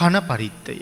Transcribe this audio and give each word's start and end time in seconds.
කන 0.00 0.16
පරිත්තය. 0.22 0.76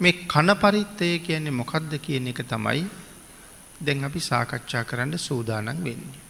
මේ 0.00 0.12
කන 0.24 0.50
පරිත්තය 0.56 1.08
කියන්නේ 1.20 1.50
මොකක්ද 1.52 1.92
කියන 1.98 2.28
එක 2.28 2.40
තමයි 2.44 2.84
දැන් 3.80 4.04
අපි 4.04 4.20
සාකච්ඡා 4.20 4.84
කරන්න 4.84 5.18
සූදානන් 5.18 5.66
වෙන්නේ. 5.80 6.22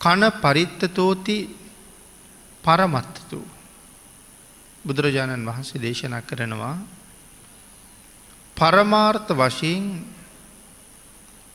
කන 0.00 0.22
පරිත්තතෝති 0.34 1.36
පරමත්තතු 2.64 3.40
බුදුරජාණන් 4.84 5.46
වහන්සේ 5.46 5.82
දේශනා 5.82 6.22
කරනවා 6.22 6.76
පරමාර්ථ 8.56 9.32
වශයෙන් 9.34 9.84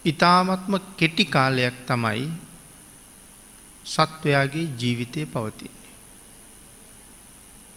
ඉතාමත්ම 0.05 0.73
කෙටි 0.97 1.25
කාලයක් 1.27 1.75
තමයි 1.87 2.25
සත්වයාගේ 3.85 4.71
ජීවිතය 4.79 5.25
පවතින්නේ. 5.25 5.80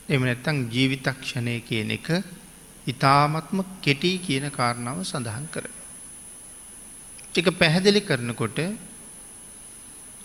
එම 0.08 0.20
නැත්තං 0.20 0.56
ජීවිතක්ෂණය 0.68 1.54
කියන 1.60 1.90
එක 1.90 2.08
ඉතාමත්ම 2.86 3.58
කෙටි 3.80 4.12
කියන 4.18 4.46
කාරණාව 4.50 4.98
සඳහන් 5.02 5.46
කර. 5.46 5.66
එක 7.34 7.46
පැහැදිලි 7.52 8.00
කරනකොට 8.00 8.58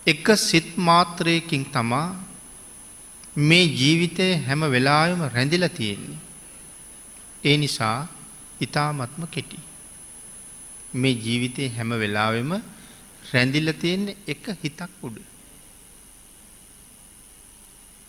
එක 0.07 0.25
සිත් 0.37 0.67
මාත්‍රයකින් 0.77 1.63
තමා 1.65 2.07
මේ 3.39 3.71
ජීවිතය 3.73 4.27
හැම 4.47 4.61
වෙලායම 4.67 5.21
රැඳිල 5.29 5.65
තියෙන්නේ. 5.69 6.19
ඒ 7.43 7.57
නිසා 7.57 8.07
ඉතාමත්ම 8.59 9.23
කෙටි. 9.27 9.59
මේ 10.93 11.15
ජීවිතය 11.15 11.63
හැම 11.69 11.89
වෙලාවෙම 11.95 12.51
රැඳිල්ල 13.23 13.71
තියෙන්නේ 13.73 14.17
එක 14.27 14.45
හිතක් 14.61 14.91
උඩ. 15.01 15.28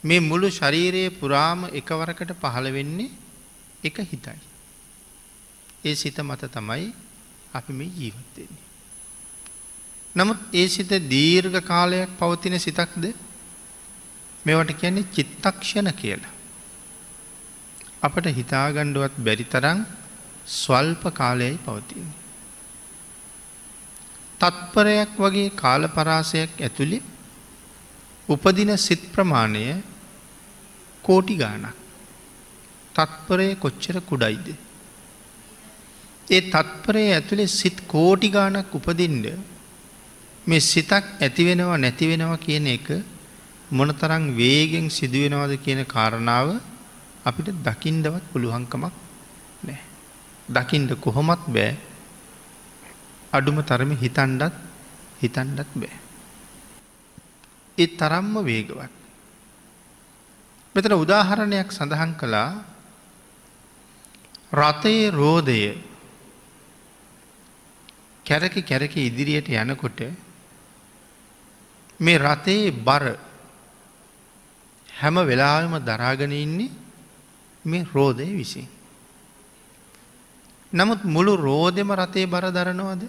මේ 0.04 0.20
මුළු 0.20 0.48
ශරීරයේ 0.50 1.10
පුරාම 1.10 1.60
එකවරකට 1.72 2.32
පහළ 2.40 2.72
වෙන්නේ 2.72 3.10
එක 3.84 3.96
හිතයි. 4.02 4.38
ඒ 5.84 5.94
සිත 5.94 6.18
මත 6.20 6.42
තමයි 6.48 6.92
අපි 7.52 7.72
මේ 7.72 7.90
ජීවත්වෙන්නේ. 7.90 8.66
නමුත් 10.14 10.38
ඒ 10.52 10.68
සිත 10.68 10.92
දීර්ඝ 11.08 11.60
කාලයක් 11.62 12.10
පවතින 12.18 12.58
සිතක්ද 12.58 13.04
මේවට 14.44 14.72
කියන්නේ 14.74 15.10
චිත්තක්ෂණ 15.12 15.90
කියලා. 15.92 16.36
අපට 18.02 18.26
හිතාගණ්ඩුවත් 18.30 19.14
බැරි 19.18 19.44
තරම් 19.44 19.78
ස්වල්ප 20.46 21.02
කාලයයි 21.14 21.58
පවතින්නේ. 21.58 22.18
තත්පරයක් 24.40 25.12
වගේ 25.16 25.50
කාල 25.52 25.82
පරාසයක් 25.88 26.52
ඇතුළි 26.58 26.98
උපදින 28.28 28.72
සිත් 28.78 29.02
ප්‍රමාණය 29.12 29.64
කෝටි 31.04 31.36
ගානක්. 31.36 31.76
තත්පරය 32.94 33.48
කොච්චර 33.56 33.96
කුඩයිද. 34.02 34.48
ඒ 36.28 36.40
තත්පරය 36.48 37.04
ඇතුළේ 37.10 37.50
සිත් 37.50 37.78
කෝටි 37.86 38.28
ගානක් 38.28 38.74
උපදින්ඩ 38.74 39.26
මේ 40.46 40.60
සිතක් 40.62 41.04
ඇතිවෙනවා 41.18 41.78
නැතිවෙනවා 41.78 42.38
කියන 42.38 42.66
එක 42.68 42.88
මොනතරං 43.70 44.24
වේගෙන් 44.36 44.86
සිදුවෙනවද 44.90 45.52
කියන 45.56 45.80
කාරණාව 45.86 46.48
අපිට 47.24 47.48
දකිින්ඩවත් 47.66 48.24
පුළුවන්කමක් 48.32 48.94
නෑ. 49.62 49.80
දකිින්ට 50.48 50.92
කොහොමත් 51.00 51.44
බෑ 51.48 51.72
අඩුම 53.32 53.58
තරම 53.62 53.92
හිතන්ඩත් 53.94 54.54
හිතන්ඩත් 55.22 55.70
බෑ. 55.74 55.98
ඒ 57.78 57.88
තරම්ම 57.98 58.34
වේගවත්. 58.42 58.99
මෙතන 60.74 60.94
උදාහරණයක් 60.94 61.68
සඳහන් 61.68 62.12
කළා 62.14 62.62
රථයේ 64.52 65.10
රෝධය 65.10 65.74
කැරක 68.26 68.54
කැරක 68.62 68.94
ඉදිරියට 68.98 69.48
යනකොට 69.50 70.00
මේ 72.00 72.18
රථයේ 72.18 72.70
බර 72.70 73.04
හැම 74.88 75.16
වෙලාම 75.22 75.74
දරාගෙන 75.80 76.32
ඉන්නේ 76.34 76.70
මේ 77.64 77.86
රෝධය 77.86 78.30
විසින්. 78.32 78.68
නමුත් 80.72 81.04
මුළු 81.04 81.36
රෝධෙම 81.36 81.90
රථේ 81.92 82.26
බර 82.26 82.50
දරනවාද 82.50 83.02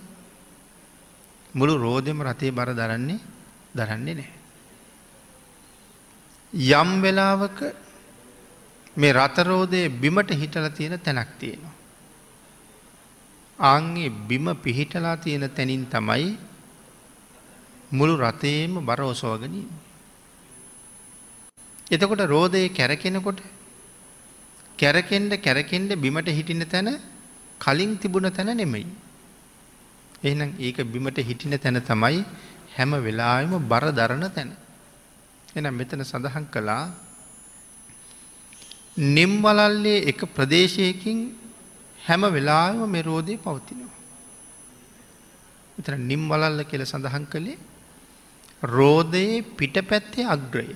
මුළු 1.53 1.73
රෝධෙම 1.77 2.21
රථේ 2.21 2.51
බර 2.51 2.73
දරන්නේ 2.73 3.19
දරන්නේ 3.75 4.15
නෑ. 4.15 4.40
යම් 6.53 7.01
වෙලාවක 7.01 7.59
මේ 8.97 9.13
රතරෝධය 9.13 9.89
බිමට 9.89 10.31
හිටල 10.31 10.67
තියෙන 10.69 10.99
තැනක් 10.99 11.29
තියෙනවා. 11.39 11.75
ආංගේ 13.59 14.09
බිම 14.09 14.45
පිහිටලා 14.55 15.15
තියෙන 15.17 15.49
තැනින් 15.49 15.85
තමයි 15.85 16.37
මුළු 17.91 18.17
රතේම 18.17 18.73
බරෝසෝගනින්. 18.81 19.69
එතකොට 21.89 22.19
රෝධය 22.25 22.69
කැරකෙනකොට 22.69 23.39
කැරකෙන්ඩ 24.79 25.33
කැරකෙන්ඩ 25.37 25.95
බිමට 25.95 26.27
හිටින 26.29 26.65
තැන 26.65 26.99
කලින් 27.61 27.97
තිබුණ 27.97 28.27
තැන 28.29 28.51
නෙමෙයි. 28.53 28.87
එහනම් 30.23 30.51
ඒක 30.59 30.77
බිමට 30.85 31.17
හිටින 31.19 31.57
තැන 31.57 31.79
තමයි 31.81 32.25
හැම 32.75 32.91
වෙලාම 32.99 33.55
බර 33.69 33.85
දරණ 33.91 34.27
තැන. 34.29 34.51
එනම් 35.55 35.73
මෙතන 35.73 36.03
සඳහන් 36.03 36.45
කළා 36.47 36.83
නිම්වලල්ලේ 38.97 40.05
එක 40.05 40.23
ප්‍රදේශයකින් 40.27 41.19
හැම 41.99 42.21
වෙලාම 42.27 42.87
මෙරෝධය 42.87 43.35
පවතිනවා. 43.37 43.99
එතන 45.77 46.07
නිම්වලල්ල 46.07 46.63
කියල 46.63 46.83
සඳහන් 46.83 47.25
කළේ 47.27 47.57
රෝධයේ 48.63 49.43
පිට 49.51 49.75
පැත්තේ 49.81 50.25
අග්‍රය. 50.25 50.75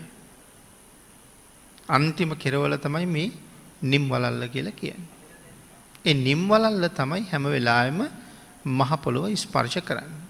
අන්තිම 1.88 2.36
කෙරවල 2.36 2.78
තමයි 2.78 3.06
මේ 3.08 3.32
නිම්වලල්ල 3.84 4.50
කියල 4.50 4.72
කියන්නේ. 4.72 5.08
ඒ 6.04 6.14
නිම්වලල්ල 6.16 6.90
තමයි 6.92 7.28
හැම 7.32 7.44
වෙලාම 7.46 8.00
මහපොළොව 8.66 9.32
ස්පර්ශ 9.36 9.80
කරන්න. 9.80 10.25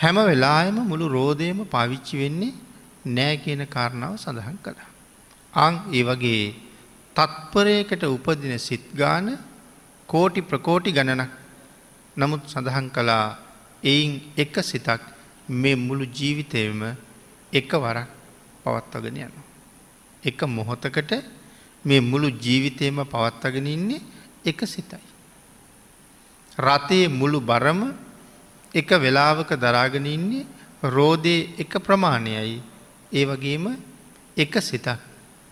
හැම 0.00 0.18
වෙලායම 0.24 0.76
මුළු 0.82 1.06
රෝධයම 1.08 1.58
පාවිච්චි 1.66 2.14
වෙන්නේ 2.16 2.54
නෑ 3.06 3.36
කියන 3.36 3.62
කාරණාව 3.66 4.14
සඳහන් 4.16 4.56
කළා. 4.56 4.88
අං 5.54 5.74
ඒ 5.92 6.02
වගේ 6.02 6.44
තත්පරයකට 7.16 8.04
උපදින 8.06 8.54
සිත්ගාන 8.58 9.28
කෝටි 10.08 10.40
ප්‍රකෝටි 10.42 10.92
ගණනක් 10.92 11.32
නමුත් 12.16 12.42
සඳහන් 12.46 12.88
කළා 12.90 13.26
එයින් 13.82 14.12
එක 14.36 14.54
සිතක් 14.62 15.02
මේ 15.48 15.76
මුළු 15.78 16.04
ජීවිතයම 16.08 16.80
එක 17.52 17.70
වරක් 17.74 18.08
පවත්වගෙන 18.64 19.16
යන. 19.18 19.34
එක 20.22 20.40
මොහොතකට 20.48 21.12
මේ 21.84 22.00
මුළු 22.02 22.28
ජීවිතයම 22.38 22.96
පවත්වගෙන 23.04 23.66
ඉන්නේ 23.68 24.06
එක 24.44 24.60
සිතයි. 24.66 25.06
රතයේ 26.58 27.08
මුළු 27.10 27.40
බරම 27.42 27.80
එක 28.74 28.88
වෙලාවක 28.96 29.50
දරාගෙන 29.56 30.06
ඉන්නේ 30.06 30.46
රෝධය 30.82 31.36
එක 31.58 31.72
ප්‍රමාණයයි 31.78 32.62
ඒ 33.12 33.24
වගේම 33.26 33.66
එක 34.36 34.54
සිතක් 34.60 34.98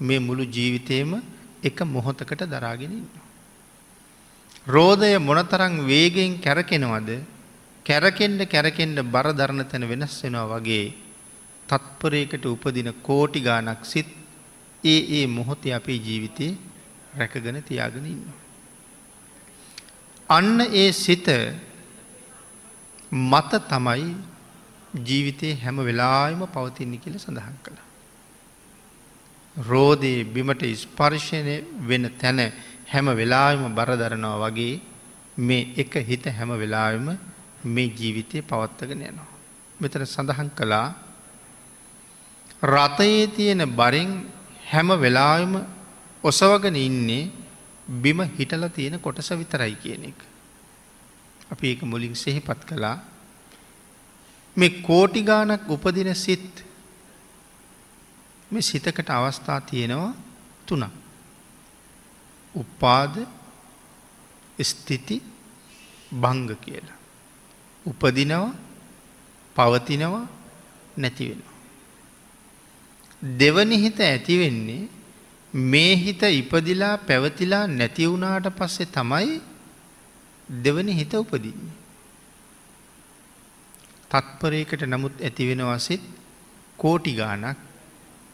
මේ 0.01 0.19
මුළු 0.19 0.45
ජීවිතයම 0.47 1.21
එක 1.63 1.79
මොහොතකට 1.85 2.47
දරාගෙනන්න. 2.47 3.09
රෝධය 4.67 5.19
මොනතරං 5.19 5.75
වේගෙන් 5.85 6.39
කැරකෙනවද 6.39 7.11
කැරකෙන්ඩ 7.87 8.41
කැරකෙන්ඩ 8.47 8.99
බර 9.05 9.29
දරණ 9.33 9.65
තැන 9.65 9.89
වෙනස් 9.89 10.23
වෙනවා 10.23 10.47
වගේ 10.55 10.95
තත්පරයකට 11.69 12.45
උපදින 12.47 12.93
කෝටි 13.03 13.41
ගානක් 13.41 13.85
සිත් 13.85 14.07
ඒ 14.85 15.01
ඒ 15.19 15.27
මොහොතේ 15.29 15.75
අපේ 15.75 15.99
ජීවිතය 15.99 16.49
රැකගෙන 17.13 17.63
තියාගෙන 17.63 18.07
ඉන්න. 18.07 18.23
අන්න 20.29 20.61
ඒ 20.73 20.93
සිත 20.95 21.27
මත 23.13 23.53
තමයි 23.65 24.17
ජීවිතය 24.95 25.55
හැම 25.55 25.77
වෙලාම 25.79 26.41
පවතින්නේ 26.47 26.99
කියල 26.99 27.17
සඳහන් 27.17 27.57
කළ. 27.63 27.79
රෝධයේ 29.57 30.25
බිමට 30.27 30.63
ස්පර්ශණය 30.77 31.65
වෙන 31.81 32.11
තැන 32.19 32.53
හැම 32.87 33.07
වෙලාම 33.13 33.75
බරදරනවා 33.75 34.39
වගේ 34.45 34.81
මේ 35.39 35.73
එක 35.77 35.95
හිත 36.01 36.25
හැම 36.29 36.51
වෙලාම 36.53 37.19
මේ 37.65 37.89
ජීවිතය 37.91 38.43
පවත්තගෙන 38.43 39.03
යනවා. 39.03 39.29
මෙතන 39.81 40.07
සඳහන් 40.07 40.51
කළා 40.51 40.95
රතයේ 42.65 43.27
තියෙන 43.29 43.63
බරින් 43.71 44.11
හැම 44.65 44.89
වෙලාම 44.97 45.53
ඔසවගෙන 46.25 46.77
ඉන්නේ 46.77 47.31
බිම 47.89 48.21
හිටල 48.29 48.69
තියෙන 48.69 49.01
කොටස 49.01 49.31
විතරයි 49.33 49.75
කියන 49.77 50.05
එක. 50.05 50.28
අපි 51.53 51.69
ඒක 51.69 51.83
මුලින් 51.83 52.17
සෙහිපත් 52.17 52.61
කළා 52.65 52.97
මේ 54.57 54.71
කෝටිගානක් 54.83 55.71
උපදින 55.71 56.15
සිත් 56.15 56.65
මේ 58.51 58.63
සිතකට 58.63 59.11
අවස්ථා 59.11 59.61
තියෙනවා 59.61 60.15
තුනක්. 60.67 60.93
උපාද 62.55 63.15
ස්තිති 64.63 65.17
භංග 66.13 66.51
කියලා. 66.57 66.99
උපදිනවා 67.87 68.55
පවතිනවා 69.57 70.27
නැතිවෙනවා. 70.97 71.57
දෙවනි 73.39 73.77
හිත 73.83 74.01
ඇතිවෙන්නේ 74.01 74.89
මේ 75.55 75.97
හිත 75.97 76.23
ඉපදිලා 76.23 76.99
පැවතිලා 76.99 77.67
නැතිවුණාට 77.69 78.47
පස්සේ 78.59 78.87
තමයි 78.87 79.41
දෙවනි 80.49 80.93
හිත 80.95 81.15
උපදින්නේ. 81.15 81.77
තත්පරයකට 84.11 84.83
නමුත් 84.85 85.15
ඇතිවෙනවසෙත් 85.21 86.05
කෝටි 86.79 87.13
ගානක් 87.15 87.59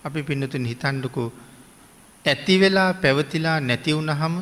අපි 0.05 0.23
පින්නතුන් 0.23 0.65
හිතන්ඩකු 0.65 1.25
ඇති 2.25 2.61
වෙලා 2.61 2.91
පැවතිලා 2.95 3.59
නැතිවුණ 3.61 4.13
හම 4.13 4.37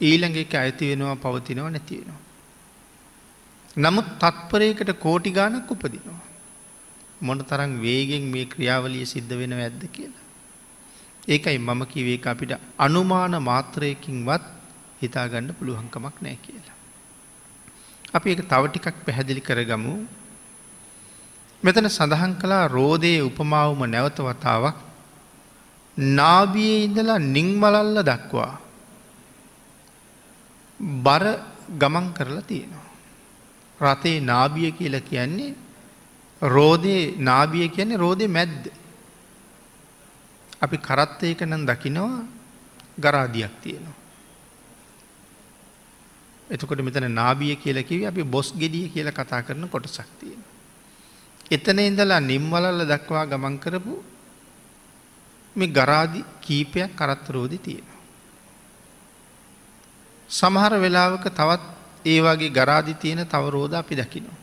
ඊළඟ 0.00 0.36
එක 0.36 0.54
ඇති 0.54 0.90
වෙනවා 0.90 1.16
පවතිනව 1.16 1.66
නැතිවෙනවා. 1.68 2.20
නමුත් 3.76 4.08
තත්පරයකට 4.18 4.90
කෝටි 4.96 5.30
ගානක් 5.30 5.70
උපදිනවා. 5.70 6.20
මොන 7.20 7.38
තරම් 7.40 7.72
වේගෙන් 7.82 8.24
මේ 8.32 8.44
ක්‍රියාවලිය 8.44 9.06
සිද්ධ 9.06 9.34
වෙන 9.38 9.52
ඇද්ද 9.54 9.82
කියලා. 9.92 10.24
ඒකයි 11.28 11.58
මම 11.58 11.82
කිවේක 11.86 12.26
අපිට 12.26 12.52
අනුමාන 12.78 13.34
මාත්‍රයකින්වත් 13.42 14.44
හිතාගන්න 15.02 15.50
පුළුවන්කමක් 15.58 16.16
නෑ 16.22 16.36
කියලා. 16.36 16.73
අපි 18.14 18.28
එක 18.30 18.42
තව 18.46 18.62
ටිකක් 18.68 18.96
පැහැදිලි 19.06 19.42
කරගමු 19.42 19.94
මෙතන 21.62 21.88
සඳහන් 21.88 22.34
කලා 22.36 22.64
රෝධයේ 22.68 23.22
උපමාවම 23.22 23.80
නැවත 23.86 24.18
වතාවක් 24.20 24.76
නාබියේ 25.96 26.84
ඉඳලා 26.86 27.18
නිංමලල්ල 27.26 27.98
දක්වා 28.02 28.52
බර 31.04 31.24
ගමන් 31.70 32.06
කරලා 32.12 32.42
තියෙනවා. 32.42 32.88
රතේ 33.78 34.20
නාබිය 34.20 34.70
කියල 34.72 34.96
කියන්නේ 35.00 35.54
රෝධය 36.42 36.96
නාබිය 37.18 37.68
කියන්නේ 37.68 37.96
රෝධය 37.96 38.26
මැද්ද. 38.28 38.64
අපි 40.62 40.76
කරත්තයක 40.78 41.40
නම් 41.42 41.62
දකිනවා 41.66 42.26
ගරාදියක් 42.98 43.54
තියෙනවා. 43.62 44.03
එතකොට 46.54 46.80
මෙතන 46.80 47.06
නාබිය 47.10 47.56
කියලකිව 47.56 48.06
අපි 48.06 48.22
බොස් 48.24 48.48
ගෙඩිය 48.54 48.88
කියල 48.88 49.10
කතා 49.10 49.42
කරන 49.42 49.68
කොට 49.68 49.86
සක්තියෙන. 49.88 50.40
එතන 51.50 51.78
ඉඳලා 51.80 52.20
නිම්වලල්ල 52.22 52.86
දක්වා 52.86 53.26
ගමන් 53.26 53.56
කරපු 53.58 53.94
මේ 55.56 55.68
ගරාදි 55.68 56.20
කීපයක් 56.40 56.94
කරත්තරෝධි 56.94 57.58
තියෙනවා. 57.58 58.00
සමහර 60.30 60.72
වෙලාවක 60.78 61.26
තවත් 61.30 61.62
ඒ 62.04 62.20
වගේ 62.20 62.50
ගරාදි 62.50 62.94
තියෙන 62.94 63.26
තවරෝධ 63.26 63.74
අපි 63.74 63.94
දකිනවා. 63.96 64.38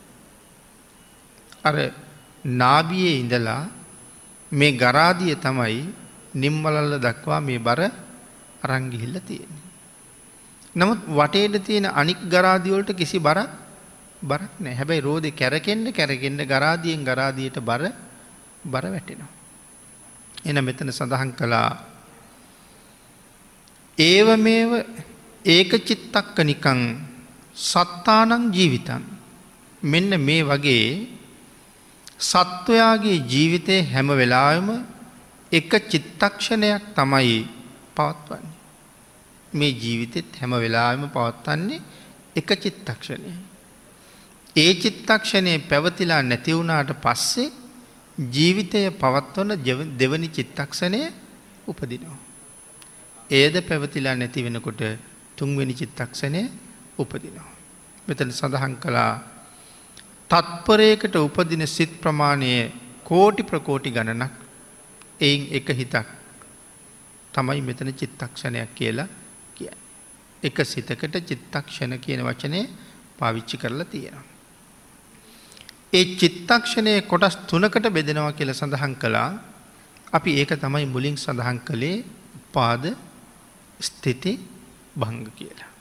අර 1.63 1.75
නාබියේ 2.45 3.19
ඉඳලා 3.19 3.63
මේ 4.51 4.71
ගරාදිය 4.73 5.35
තමයි 5.37 5.81
නිම්වලල්ල 6.35 6.99
දක්වා 6.99 7.41
මේ 7.41 7.59
බර 7.59 7.81
අරංගිහිල්ල 8.63 9.17
තියෙන. 9.21 9.60
නමුත් 10.75 10.99
වටේට 11.09 11.63
තියෙන 11.63 11.85
අනික් 11.85 12.19
ගරාදිවලට 12.25 12.93
කිසි 12.93 13.19
බරක් 13.19 13.49
බරක් 14.21 14.51
නෑ 14.59 14.75
හැබැයි 14.75 15.01
රෝධ 15.01 15.29
කැරකෙන්ට 15.31 15.91
කැරකෙන්ට 15.91 16.41
ගරාදියෙන් 16.43 17.03
ගරාදියට 17.03 17.59
බර 17.61 17.83
බර 18.63 18.85
වැටෙනවා. 18.87 19.31
එන 20.41 20.57
මෙතන 20.59 20.89
සඳහන් 20.89 21.31
කළා 21.33 21.69
ඒව 23.97 24.27
මේව 24.37 24.71
ඒක 25.45 25.71
චිත්තක්ක 25.79 26.37
නිකං 26.41 26.79
සත්තානං 27.55 28.51
ජීවිතන් 28.51 29.03
මෙන්න 29.83 30.11
මේ 30.19 30.43
වගේ 30.43 30.87
සත්වයාගේ 32.19 33.25
ජීවිතය 33.25 33.75
හැම 33.83 34.07
වෙලාම 34.09 34.67
එක 35.51 35.71
චිත්තක්ෂණයක් 35.83 36.83
තමයි 36.95 37.37
පවත්වන්නේ. 37.91 38.60
මේ 39.53 39.71
ජීවිතෙත් 39.73 40.35
හැම 40.39 40.53
වෙලාම 40.55 41.09
පවත්වන්නේ 41.09 41.81
එක 42.35 42.49
චිත්තක්ෂණය. 42.55 43.31
ඒ 44.55 44.73
චිත්තක්ෂණය 44.75 45.59
පැවතිලා 45.61 46.21
නැතිවුණාට 46.21 46.91
පස්සේ 47.01 47.51
ජීවිතය 48.17 48.91
පවත්වන 48.93 49.51
දෙවනි 49.99 50.29
චිත්තක්ෂණය 50.29 51.01
උපදිනවා. 51.67 52.17
ඒද 53.29 53.55
පැවතිලා 53.61 54.15
නැති 54.15 54.43
වෙනකොට 54.43 54.81
තුන්වෙනි 55.37 55.73
චිත්තක්ෂණය 55.73 56.41
උපදිනවා. 56.97 57.49
මෙතන 58.07 58.31
සඳහන් 58.31 58.75
කළා 58.77 59.13
තත්පරයකට 60.29 61.15
උපදින 61.17 61.67
සිත් 61.67 61.93
ප්‍රමාණය 62.01 62.51
කෝටි 63.03 63.43
ප්‍රකෝටි 63.43 63.91
ගණනක් 63.91 64.33
එයින් 65.19 65.41
එක 65.51 65.67
හිතක් 65.71 66.07
තමයි 67.33 67.61
මෙතන 67.61 67.91
චිත්තක්ෂණයක් 67.93 68.71
කියලා 68.75 69.07
කිය. 69.07 69.20
එක 70.43 70.57
සිතකට 70.63 71.15
චිත්තක්ෂණ 71.21 71.99
කියන 71.99 72.21
වචනය 72.21 72.61
පාවිච්චි 73.17 73.57
කරලා 73.57 73.85
තියෙනවා. 73.85 74.25
ඒ 75.93 76.05
චිත්තක්ෂණය 76.15 76.93
කොටස් 77.03 77.35
තුනකට 77.45 77.85
බෙදෙනවා 77.89 78.31
කියල 78.31 78.51
සඳහන් 78.51 78.95
කළා 78.95 79.29
අපි 80.13 80.31
ඒක 80.35 80.51
තමයි 80.55 80.85
මුලින් 80.85 81.17
සඳහන් 81.17 81.59
කළේ 81.61 82.03
පාද 82.53 82.83
ස්ථිති 83.79 84.33
භංග 84.95 85.27
කියලා. 85.31 85.71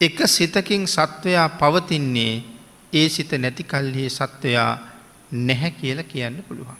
එක 0.00 0.18
සිතකින් 0.26 0.84
සත්වයා 0.86 1.48
පවතින්නේ 1.50 2.34
ඒ 2.92 3.08
සිත 3.08 3.32
නැති 3.34 3.64
කල්හි 3.64 4.04
සත්වයා 4.10 4.72
නැහැ 5.32 5.70
කියල 5.72 6.02
කියන්න 6.04 6.42
පුළුවන්. 6.42 6.78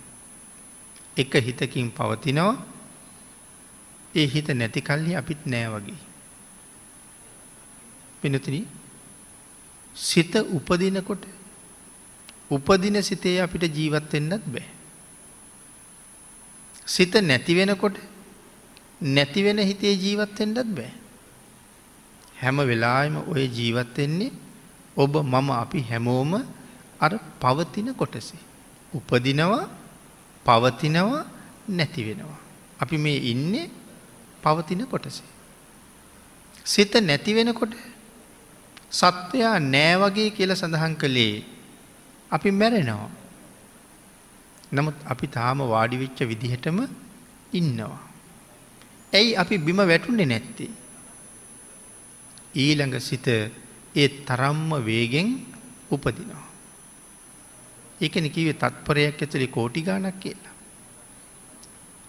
එක 1.17 1.33
හිතකින් 1.37 1.91
පවතිනවා 1.91 2.55
ඒ 4.15 4.27
හිත 4.27 4.49
නැති 4.51 4.81
කල්හි 4.81 5.13
අපිත් 5.17 5.45
නෑ 5.47 5.69
වගේ. 5.69 6.10
පිනතින 8.21 8.67
සිත 9.95 10.35
උපදිනකොට 10.35 11.23
උපදින 12.51 13.03
සිතේ 13.03 13.41
අපිට 13.41 13.63
ජීවත්වෙන්නත් 13.77 14.45
බෑ. 14.47 14.69
සිත 16.87 17.15
නැතිවෙනකොට 17.15 17.97
නැතිවෙන 19.03 19.59
හිතේ 19.59 19.93
ජීවත්වෙන්ටත් 19.95 20.75
බෑ. 20.75 20.93
හැම 22.43 22.57
වෙලාම 22.57 23.17
ඔය 23.29 23.47
ජීවත්වෙන්නේ 23.49 24.33
ඔබ 24.97 25.17
මම 25.17 25.51
අපි 25.51 25.81
හැමෝම 25.81 26.33
අර 27.01 27.13
පවතින 27.41 27.95
කොටසේ. 27.95 28.39
උපදිනවා 28.95 29.69
පවතිනවා 30.45 31.25
නැතිවෙනවා. 31.69 32.41
අපි 32.81 32.97
මේ 32.99 33.19
ඉන්නේ 33.31 33.71
පවතින 34.43 34.87
කොටසේ. 34.87 35.29
සිත 36.65 36.95
නැතිවෙනකොට 36.95 37.73
සත්වයා 38.91 39.57
නෑවගේ 39.59 40.31
කියල 40.31 40.55
සඳහන් 40.55 40.95
කළේ 40.95 41.45
අපි 42.31 42.51
මැරෙනවා. 42.51 43.11
නමුත් 44.73 44.97
අපි 45.07 45.27
තාම 45.29 45.59
වාඩිවෙච්ච 45.73 46.21
විදිහටම 46.23 46.79
ඉන්නවා. 47.53 48.01
ඇයි 49.13 49.37
අපි 49.37 49.59
බිම 49.59 49.81
වැටුන්නේ 49.83 50.27
නැත්තේ. 50.27 50.71
ඊළඟ 52.57 52.97
සිත 53.01 53.27
ඒ 53.95 54.09
තරම්ම 54.27 54.71
වේගෙන් 54.85 55.29
උපදිනවා. 55.91 56.47
ඒකන 58.01 58.31
කිවේ 58.31 58.55
තත්පරයක් 58.55 59.23
ඇතුළි 59.23 59.49
කෝටි 59.49 59.83
ගානක් 59.83 60.21
කියලා. 60.21 60.55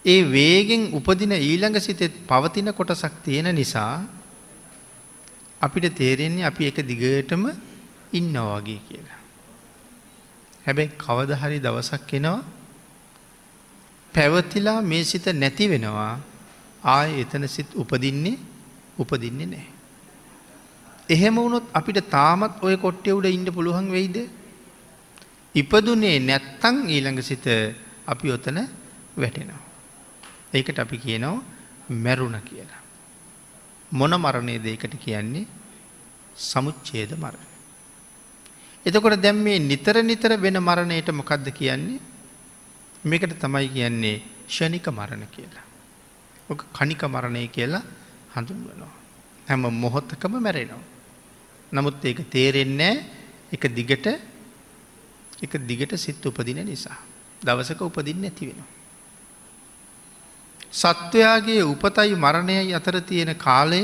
ඒ 0.06 0.22
වේගෙන් 0.32 0.82
උපදින 0.94 1.34
ඊළඟ 1.34 1.80
සිතෙත් 1.80 2.14
පවතින 2.28 2.74
කොටසක් 2.74 3.14
තියෙන 3.24 3.50
නිසා 3.56 3.96
අපිට 5.62 5.96
තේරෙන්නේ 5.96 6.46
අපි 6.46 6.68
එක 6.68 6.78
දිගටම 6.88 7.44
ඉන්නවාගේ 8.14 8.80
කියලා. 8.88 9.20
හැබැයි 10.66 10.98
කවදහරි 10.98 11.60
දවසක් 11.60 12.14
එනවා 12.14 12.40
පැවතිලා 14.14 14.80
මේ 14.84 15.04
සිත 15.04 15.26
නැති 15.34 15.70
වෙනවා 15.70 16.14
ආය 16.84 17.22
එතන 17.22 17.48
සිත් 17.48 17.70
උපදින්නේ 17.76 18.38
උපදින්නේ 18.98 19.48
නෑ. 19.48 19.68
එහෙම 21.10 21.36
වුණොත් 21.36 21.66
අපිට 21.74 22.00
තාමත් 22.10 22.62
ඔය 22.62 22.76
කොට්ටය 22.78 23.12
උඩ 23.12 23.28
ඉන්න 23.28 23.48
පුළුවන් 23.48 23.90
වෙයිද. 23.92 24.18
ඉපදුනේ 25.56 26.18
නැත්තං 26.22 26.78
ඊළඟ 26.88 27.22
සිත 27.22 27.46
අපි 28.06 28.32
ඔතන 28.32 28.60
වැටෙනවා. 29.18 29.62
ඒකට 30.54 30.80
අපි 30.80 30.98
කියනවා 30.98 31.44
මැරුණ 32.04 32.38
කියලා. 32.42 32.81
මොන 33.92 34.14
මරණය 34.16 34.60
දේකට 34.60 34.96
කියන්නේ 34.98 35.48
සමුච්චේද 36.36 37.12
මරණ. 37.14 37.48
එතකොට 38.86 39.22
දැම් 39.22 39.38
මේ 39.38 39.60
නිතර 39.60 40.04
නිතර 40.04 40.38
වෙන 40.38 40.58
මරණයට 40.60 41.12
මොකක්ද 41.12 41.48
කියන්නේ 41.52 42.00
මේකට 43.04 43.38
තමයි 43.38 43.68
කියන්නේ 43.70 44.22
ෂණික 44.48 44.88
මරණ 44.90 45.28
කියලා. 45.28 45.66
ඕක 46.50 46.66
කනික 46.74 47.04
මරණය 47.06 47.48
කියලා 47.48 47.84
හඳුන්වනවා. 48.36 48.94
හැම 49.48 49.62
මොහොත්තකම 49.74 50.34
මැරෙනවා. 50.38 50.84
නමුත් 51.72 52.06
ඒක 52.06 52.30
තේරෙන්නේ 52.30 52.94
එක 53.52 53.64
දිගට 53.70 54.08
එක 55.42 55.54
දිගට 55.60 55.98
සිත් 55.98 56.26
උපදින 56.26 56.64
නිසා. 56.64 56.98
දවසක 57.42 57.82
උපදින්න 57.82 58.24
ඇති 58.24 58.46
වෙනවා. 58.48 58.81
සත්වයාගේ 60.74 61.64
උපතයි 61.64 62.16
මරණයයි 62.16 62.74
අතර 62.74 62.96
තියෙන 63.02 63.32
කාලය 63.38 63.82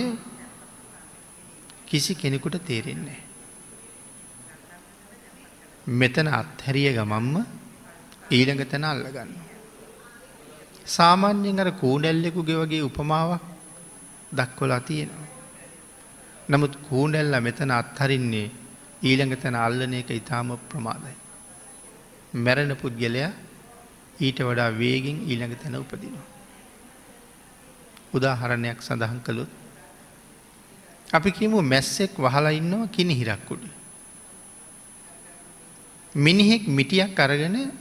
කිසි 1.86 2.16
කෙනෙකුට 2.16 2.58
තේරෙන්නේ. 2.66 3.22
මෙතන 5.88 6.28
අත්හැරිය 6.30 6.90
ගමම්ම 6.94 7.36
ඊළඟ 8.32 8.64
තැන 8.66 8.86
අල්ලගන්න. 8.86 9.32
සාමාන්‍යයෙන් 10.88 11.60
අර 11.60 11.72
කූඩැල්ලෙකුගේ 11.74 12.58
වගේ 12.58 12.82
උපමාවක් 12.82 13.44
දක්වලා 14.32 14.80
තියෙනවා. 14.82 15.28
නමුත් 16.50 16.74
කූඩැල්ල 16.80 17.36
මෙතන 17.42 17.72
අත්හරින්නේ 17.72 18.48
ඊළඟ 19.02 19.36
තැන 19.36 19.56
අල්ලන 19.58 19.94
එක 19.94 20.10
ඉතාම 20.12 20.56
ප්‍රමාදයි. 20.70 21.16
මැරෙන 22.36 22.74
පුද්ගලයා 22.76 23.32
ඊට 24.20 24.40
වඩා 24.42 24.72
වේගෙන් 24.74 25.18
ඊළඟ 25.24 25.56
තැන 25.56 25.76
උපදිනවා. 25.76 26.37
උදාහරණයක් 28.14 28.82
සඳහන් 28.82 29.20
කළුත් 29.20 29.52
අපි 31.14 31.32
කිමු 31.32 31.62
මැස්සෙක් 31.62 32.14
වහලා 32.18 32.52
ඉන්නවා 32.52 32.88
කිනි 32.88 33.16
හිරක්කුඩ. 33.16 33.64
මිනිහෙක් 36.16 36.68
මිටියක් 36.68 37.20
අරගෙන 37.20 37.72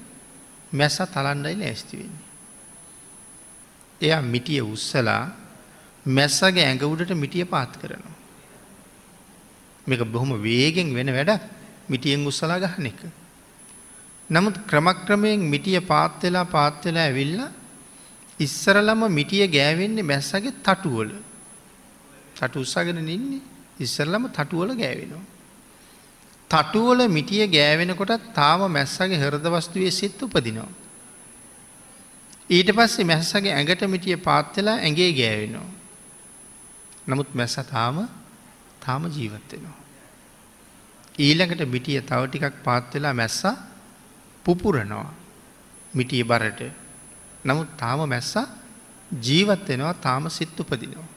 මැස්ස 0.73 0.99
තලන්ඩයිල 1.14 1.62
ඇස්ති 1.62 1.97
වෙන්නේ. 1.97 2.25
එයා 4.00 4.23
මිටිය 4.23 4.61
උස්සලා 4.62 5.33
මැස්සගේ 6.06 6.66
ඇඟ 6.66 6.85
උඩට 6.85 7.14
මිටිය 7.14 7.45
පාත් 7.45 7.73
කරනවා. 7.76 8.14
මේක 9.87 10.02
බොහොම 10.04 10.42
වේගෙන් 10.42 10.95
වෙන 10.95 11.11
වැඩ 11.12 11.40
මිටියෙන් 11.88 12.26
උස්සලා 12.26 12.59
ගහන 12.59 12.87
එක. 12.87 13.00
නමුත් 14.30 14.56
ක්‍රමක්‍රමයෙන් 14.66 15.40
මිටිය 15.40 15.80
පාත්වෙලා 15.80 16.45
පාත්වෙලා 16.47 17.04
ඇවිල්ල 17.04 17.40
ඉස්සරලම 18.40 19.02
මිටිය 19.11 19.47
ගෑවෙන්නේ 19.49 20.02
මැස්සගේ 20.02 20.52
තටුවල 20.61 21.11
තටු 22.37 22.61
උත්සාගෙන 22.61 23.00
නින්නේ 23.02 23.40
ඉස්සරලම 23.81 24.28
තටුවල 24.28 24.73
ගෑවෙනවා. 24.75 25.25
තටුවල 26.50 27.00
මිටිය 27.09 27.47
ගෑවෙනකොටත් 27.49 28.35
තාම 28.35 28.61
මැස්සගේ 28.71 29.19
හරද 29.19 29.47
වස්තුවේ 29.47 29.90
සිත් 29.90 30.23
උපදිනවා. 30.23 30.69
ඊට 32.50 32.71
පස්සේ 32.73 33.05
මැස්සගේ 33.05 33.52
ඇඟට 33.52 33.83
මිටිය 33.87 34.16
පාත්වෙලා 34.19 34.78
ඇගේ 34.78 35.11
ගෑවෙනවා. 35.12 35.69
නමුත් 37.07 37.35
මැස්ස 37.35 37.57
තාම 37.66 38.09
තාම 38.81 39.02
ජීවත්වෙනවා. 39.09 39.78
ඊළඟට 41.19 41.62
මිටිය 41.66 42.00
තව 42.02 42.23
ටිකක් 42.26 42.64
පාත්වෙලා 42.64 43.14
මැස්සා 43.14 43.57
පුපුරනවා 44.45 45.09
මිටිය 45.95 46.25
බරට 46.25 46.61
නමුත් 47.47 47.71
තාම 47.76 48.00
මැස්සා 48.09 48.47
ජීවත්වෙනවා 49.11 49.95
තාම 49.97 50.25
සිත් 50.31 50.61
උපදිනවා. 50.61 51.09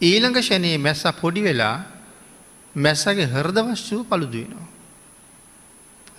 ඊළඟ 0.00 0.38
ෂණයේ 0.38 0.78
මැස්ස 0.78 1.02
පොඩි 1.20 1.42
වෙලා 1.42 1.76
මැස්සගේ 2.74 3.26
හරදවශ්‍යව 3.26 4.00
පළුදුවෙනවා. 4.04 4.68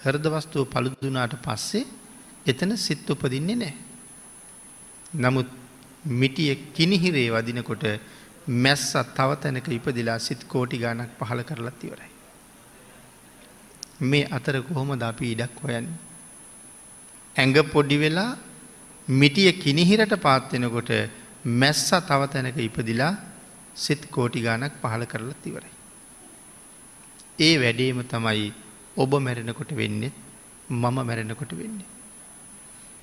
හරදවස්තුව 0.03 0.65
පළුදුනාට 0.65 1.35
පස්සේ 1.41 1.85
එතන 2.45 2.77
සිත් 2.77 3.09
උපදින්නේ 3.09 3.55
නෑ. 3.55 3.73
නමුත් 5.15 5.49
මිටිය 6.13 6.55
කිනිහිරේ 6.75 7.29
වදිනකොට 7.31 7.85
මැස්සත් 8.47 9.13
තව 9.15 9.29
තැනක 9.35 9.67
ඉපදිලා 9.69 10.19
සිත් 10.19 10.41
කෝටි 10.45 10.77
ගානක් 10.77 11.11
පහළ 11.19 11.41
කරලත් 11.41 11.83
ඉවරයි. 11.83 12.11
මේ 14.01 14.27
අතර 14.27 14.61
කොහොම 14.61 14.91
ද 14.95 15.03
අපි 15.03 15.31
ඉඩක් 15.31 15.55
හොයන්. 15.63 15.87
ඇඟ 17.35 17.57
පොඩි 17.71 17.97
වෙලා 17.97 18.31
මිටිය 19.07 19.51
කිනිහිරට 19.53 20.13
පාත්වෙනකොට 20.17 20.89
මැස්ස 21.45 21.89
තව 21.89 22.21
තැනක 22.27 22.57
ඉපදිලා 22.59 23.13
සිත් 23.75 24.09
කෝටි 24.09 24.41
ගානක් 24.41 24.73
පහළ 24.81 25.05
කරලත් 25.05 25.45
ඉවරයි. 25.45 25.73
ඒ 27.39 27.55
වැඩේම 27.57 28.01
තමයි 28.03 28.53
ඔබ 28.97 29.11
මැරෙනකොට 29.17 29.71
වෙන්නේ 29.71 30.11
මම 30.71 30.83
මැරෙනකොට 30.99 31.51
වෙන්නේ. 31.53 31.85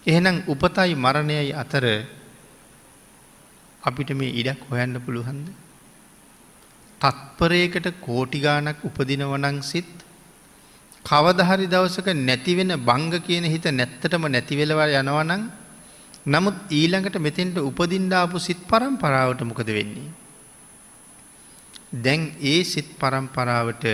එහෙනම් 0.06 0.42
උපතයි 0.49 0.94
මරණයයි 0.97 1.52
අතර 1.54 1.85
අපිට 3.82 4.11
මේ 4.12 4.32
ඉඩක් 4.32 4.62
හොයන්න 4.68 4.99
පුළුහන්ද. 4.99 5.47
තත්පරයකට 7.00 7.87
කෝටිගානක් 8.00 8.82
උපදිනවනං 8.82 9.62
සිත් 9.62 9.92
කවදහරි 11.04 11.66
දවසක 11.66 12.09
නැතිවෙන 12.21 12.73
බංග 12.80 13.12
කියන 13.21 13.44
හිත 13.44 13.66
නැත්තටම 13.71 14.25
නැතිවෙලවල් 14.26 14.92
යනවනං 14.94 15.42
නමුත් 16.26 16.55
ඊළඟට 16.71 17.19
මෙතෙන්ට 17.19 17.57
උපදින්ඩාපු 17.59 18.38
සිත් 18.38 18.61
පරම්පරාවට 18.62 19.43
මොකද 19.43 19.67
වෙන්නේ. 19.69 20.11
දැන් 21.95 22.33
ඒ 22.41 22.64
සිත් 22.64 22.88
පරම්පරාවට 22.97 23.85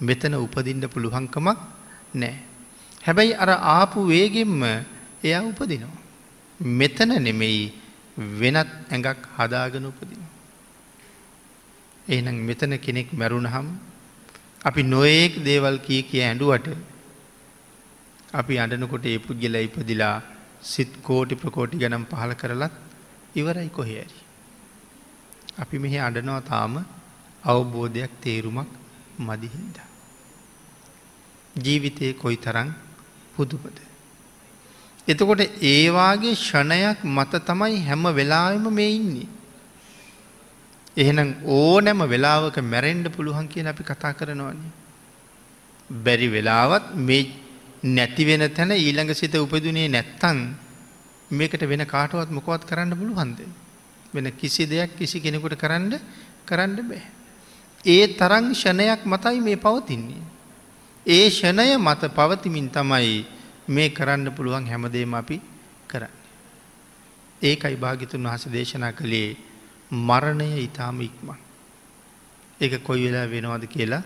මෙතන 0.00 0.34
උපදින්ට 0.36 0.84
පුළුවන්කමක් 0.86 1.58
නෑ. 2.14 2.34
හැබැයි 3.04 3.34
අර 3.34 3.50
ආපු 3.50 4.06
වේගෙන්ම 4.06 4.62
එයා 5.22 5.42
උපදිනවා. 5.42 6.00
මෙතන 6.60 7.10
නෙමෙයි 7.18 7.72
වෙනත් 8.40 8.70
ඇඟක් 8.90 9.22
හදාගෙන 9.36 9.86
උපදින. 9.86 10.22
එහනම් 12.06 12.36
මෙතන 12.48 12.78
කෙනෙක් 12.78 13.12
මැරුණහම් 13.12 13.66
අපි 14.60 14.82
නොයෙක් 14.84 15.32
දේවල් 15.44 15.78
කිය 15.78 16.02
කිය 16.02 16.22
ඇඩුවට 16.22 16.66
අපි 18.32 18.58
අඩනකොට 18.58 19.06
ඒ 19.06 19.18
පුද්ගල 19.18 19.54
ඉපදිලා 19.58 20.16
සිත් 20.62 21.02
කෝටි 21.02 21.34
ප්‍රකෝටි 21.34 21.76
ගැනම් 21.76 22.04
පහල 22.04 22.32
කරලත් 22.32 22.72
ඉවරයි 23.36 23.68
කොහෙරි. 23.68 24.20
අපි 25.58 25.78
මෙහි 25.78 25.98
අඩනවා 25.98 26.40
තාම 26.40 26.84
අවබෝධයක් 27.44 28.10
තේරුමක් 28.20 28.68
මදිහින්ද. 29.18 29.80
ජීවිතය 31.56 32.12
කොයි 32.12 32.36
තරං 32.36 32.72
පුදුපද. 33.36 33.80
එතකොට 35.08 35.40
ඒවාගේ 35.62 36.34
ෂණයක් 36.34 37.04
මත 37.04 37.36
තමයි 37.36 37.84
හැම 37.84 38.02
වෙලාම 38.02 38.74
මේ 38.74 38.94
ඉන්නේ. 38.94 39.28
එහෙනම් 40.96 41.34
ඕනෑම 41.44 41.98
වෙලාවක 41.98 42.58
මැරෙන්ඩ 42.58 43.08
පුළුවන් 43.08 43.48
කිය 43.48 43.66
අපි 43.66 43.82
කතා 43.82 44.12
කරනවන්නේ. 44.12 44.72
බැරි 45.90 46.28
වෙලාවත් 46.28 46.94
මේ 46.94 47.32
නැතිවෙන 47.82 48.44
තැන 48.50 48.72
ඊළඟ 48.72 49.14
සිත 49.14 49.34
උපදුනේ 49.34 49.88
නැත්තන් 49.88 50.38
මේකට 51.30 51.62
වෙන 51.62 51.86
කාටවත් 51.86 52.30
මොකවත් 52.30 52.64
කරන්න 52.64 52.92
පුළුවන්ද. 52.92 53.40
වෙන 54.12 54.32
කිසි 54.32 54.66
දෙයක් 54.66 54.96
කිසි 54.96 55.20
කෙනෙකුට 55.20 55.56
කරන්න 55.56 55.98
කරන්න 56.44 56.76
බෑ. 56.82 57.02
ඒ 57.84 58.06
තරං 58.10 58.52
ෂණයක් 58.52 59.04
මතයි 59.04 59.40
මේ 59.40 59.56
පවතින්නේ. 59.56 60.22
ඒ 61.06 61.30
ෂණය 61.30 61.78
මත 61.78 62.02
පවතිමින් 62.10 62.68
තමයි 62.68 63.24
මේ 63.68 63.88
කරන්න 63.90 64.28
පුළුවන් 64.30 64.66
හැමදේම 64.66 65.14
අපි 65.14 65.40
කරන්න. 65.88 66.12
ඒකයි 67.42 67.76
භාගිතුන් 67.76 68.22
වහස 68.22 68.44
දේශනා 68.46 68.92
කළේ 68.92 69.36
මරණය 69.90 70.60
ඉතාම 70.60 71.00
ඉක්මන්. 71.00 71.38
ඒක 72.60 72.84
කොයි 72.84 73.06
වෙලා 73.06 73.26
වෙනවද 73.26 73.64
කියලා 73.66 74.02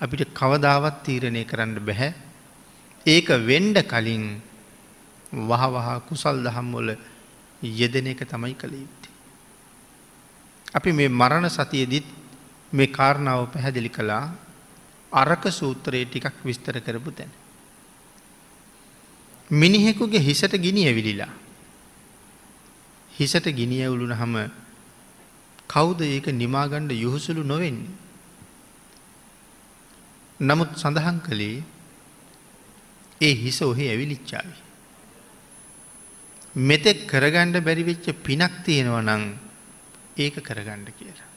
අපිට 0.00 0.30
කවදාවත් 0.32 1.02
තීරණය 1.02 1.44
කරන්න 1.44 1.80
බැහැ. 1.80 2.27
ඒක 3.06 3.28
වෙන්ඩ 3.42 3.78
කලින් 3.84 4.40
වහවහා 5.32 6.00
කුසල් 6.00 6.42
දහම්වොල 6.42 6.96
යෙදෙන 7.62 8.06
එක 8.06 8.24
තමයි 8.24 8.54
කළ 8.54 8.74
යුත්තේ. 8.74 9.12
අපි 10.74 10.92
මේ 10.92 11.08
මරණ 11.10 11.48
සතියදිත් 11.48 12.06
මේ 12.72 12.86
කාරණාව 12.88 13.48
පැහැදිලි 13.48 13.88
කළා 13.88 14.32
අරක 15.12 15.44
සූත්‍රයේ 15.50 16.06
ටිකක් 16.06 16.44
විස්තර 16.44 16.80
කරපු 16.80 17.10
තැන. 17.10 17.30
මිනිහෙකුගේ 19.50 20.20
හිසට 20.20 20.54
ගිනි 20.56 20.86
ඇවිලිලා. 20.86 21.32
හිසට 23.12 23.46
ගිනි 23.50 23.82
ඇවුලුන 23.82 24.12
හම 24.12 24.34
කෞද 25.66 26.00
ඒක 26.02 26.26
නිමාගණ්ඩ 26.32 26.92
යුහසුළු 26.94 27.42
නොවෙන්නේ. 27.42 27.96
නමුත් 30.40 30.76
සඳහන් 30.76 31.18
කළේ 31.20 31.64
ඒ 33.20 33.34
හිස 33.34 33.62
ඔහේ 33.62 33.90
ඇවිලිච්චාවි. 33.90 34.56
මෙතෙක් 36.54 37.06
කරගණ්ඩ 37.06 37.56
බැරිවෙච්ච 37.60 38.06
පිනක් 38.22 38.54
තියෙනව 38.64 38.94
නං 39.00 39.24
ඒක 40.16 40.36
කරගණ්ඩ 40.42 40.88
කියලා. 40.90 41.28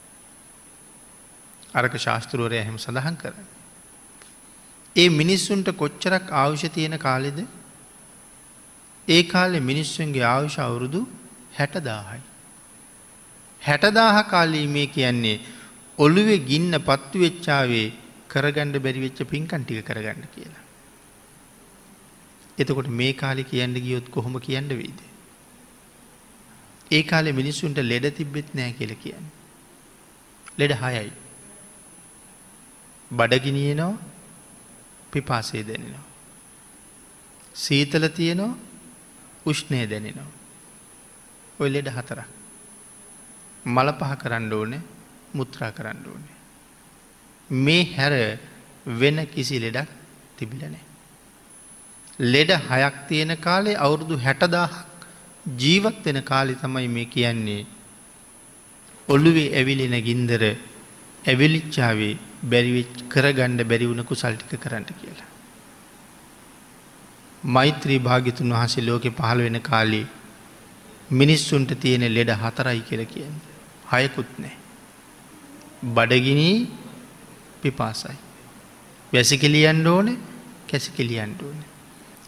අරක 1.73 1.93
ශාස්තෘවරය 1.97 2.57
හැම 2.59 2.77
සඳහන් 2.77 3.15
කර. 3.15 3.33
ඒ 4.95 5.09
මිනිස්සුන්ට 5.11 5.69
කොච්චරක් 5.73 6.31
ආවුෂ 6.33 6.65
තියෙන 6.69 6.97
කාලෙද 6.99 7.39
ඒ 9.07 9.23
කාලෙ 9.25 9.59
මිනිස්සුන්ගේ 9.61 10.25
ආවුෂ 10.25 10.59
අවුරුදු 10.59 11.01
හැටදාහයි. 11.57 12.21
හැටදාහ 13.61 14.17
කාලී 14.29 14.67
මේ 14.67 14.87
කියන්නේ 14.87 15.37
ඔළුවේ 15.97 16.39
ගින්න 16.41 16.73
පත්තු 16.79 17.17
වෙච්චාවේ 17.19 17.87
කරගණ්ඩ 18.29 18.77
බැරිවෙච්ච 18.77 19.19
පින්කන් 19.25 19.63
ටික 19.63 19.85
කරගන්න 19.85 20.27
කියලා. 20.35 20.60
එතකොට 22.57 22.87
මේ 22.89 23.13
කාලි 23.13 23.43
කියන්න 23.43 23.73
ගියොත් 23.75 24.09
කොහොම 24.09 24.39
කියන්න 24.39 24.69
වෙයිද. 24.71 24.99
ඒ 26.91 27.03
කාලෙ 27.03 27.31
මිනිස්සුන්ට 27.31 27.77
ලෙඩ 27.77 28.05
තිබ්බෙත් 28.15 28.53
නෑ 28.53 28.73
කියල 28.73 28.95
කියන්න. 28.95 29.25
ලෙඩ 30.57 30.73
හයයි. 30.73 31.11
බඩගිනියනවා 33.11 33.93
පිපාසේ 35.11 35.63
දැනෙනවා. 35.63 36.05
සීතල 37.55 38.07
තියනවා 38.09 38.57
උෂ්ණය 39.45 39.87
දැනෙනවා. 39.87 40.29
ඔය 41.59 41.69
ලෙඩ 41.69 41.87
හතරක්. 41.87 42.29
මල 43.65 43.89
පහ 43.93 44.13
කරන්න 44.17 44.53
ඕනේ 44.53 44.81
මුත්‍රා 45.33 45.71
කරන්න 45.71 46.05
ඕනේ. 46.07 46.37
මේ 47.49 47.83
හැර 47.95 48.13
වෙන 48.85 49.27
කිසි 49.27 49.59
ලෙඩක් 49.59 49.89
තිබිලනෑ. 50.37 50.90
ලෙඩ 52.19 52.51
හයක් 52.69 52.95
තියෙන 53.07 53.37
කාලේ 53.37 53.75
අවුරුදු 53.77 54.17
හැටදාහක් 54.17 55.05
ජීවත් 55.57 56.05
වෙන 56.05 56.23
කාලි 56.23 56.55
තමයි 56.55 56.87
මේ 56.87 57.05
කියන්නේ 57.07 57.65
ඔල්ලුවේ 59.07 59.49
ඇවිලෙන 59.53 59.95
ගින්දර 60.01 60.43
ඇවිලිච්චාවේ 61.25 62.13
බැරිවෙච් 62.43 62.93
කරගණ්ඩ 63.09 63.63
බැරිවුණ 63.63 64.03
කුසල්ටික 64.03 64.59
කරන්න 64.59 64.85
කියලා. 64.93 65.29
මෛත්‍රී 67.43 67.99
භාගිතුන් 67.99 68.53
වහසේ 68.53 68.83
ලෝකෙ 68.83 69.09
පහළ 69.11 69.39
වෙන 69.39 69.61
කාලේ 69.61 70.05
මිනිස්සුන්ට 71.11 71.71
තියෙන 71.75 72.05
ලෙඩ 72.09 72.29
හතරයි 72.35 72.81
කියල 72.81 73.05
කියන්න. 73.05 73.35
හයකුත් 73.87 74.31
නෑ. 74.37 74.55
බඩගිනී 75.85 76.69
පිපාසයි. 77.61 78.17
වැසිකිලියන්ඩ 79.13 79.87
ඕන 79.87 80.07
කැසිකිලියන්ඩ 80.67 81.41
ඕන. 81.41 81.70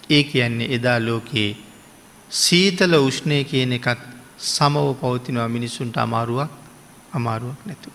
ඒ 0.10 0.24
කියන්නේ 0.24 0.74
එදා 0.76 1.00
ලෝකයේ 1.00 1.58
සීතල 2.32 2.94
උෂ්ණය 3.00 3.44
කියන 3.44 3.74
එකත් 3.74 4.02
සමව 4.38 4.96
පවතිනවා 4.96 5.48
මිනිස්සුන්ට 5.48 5.98
අමාරුවක් 5.98 6.52
අමාරුවක් 7.14 7.60
නැතුව. 7.66 7.94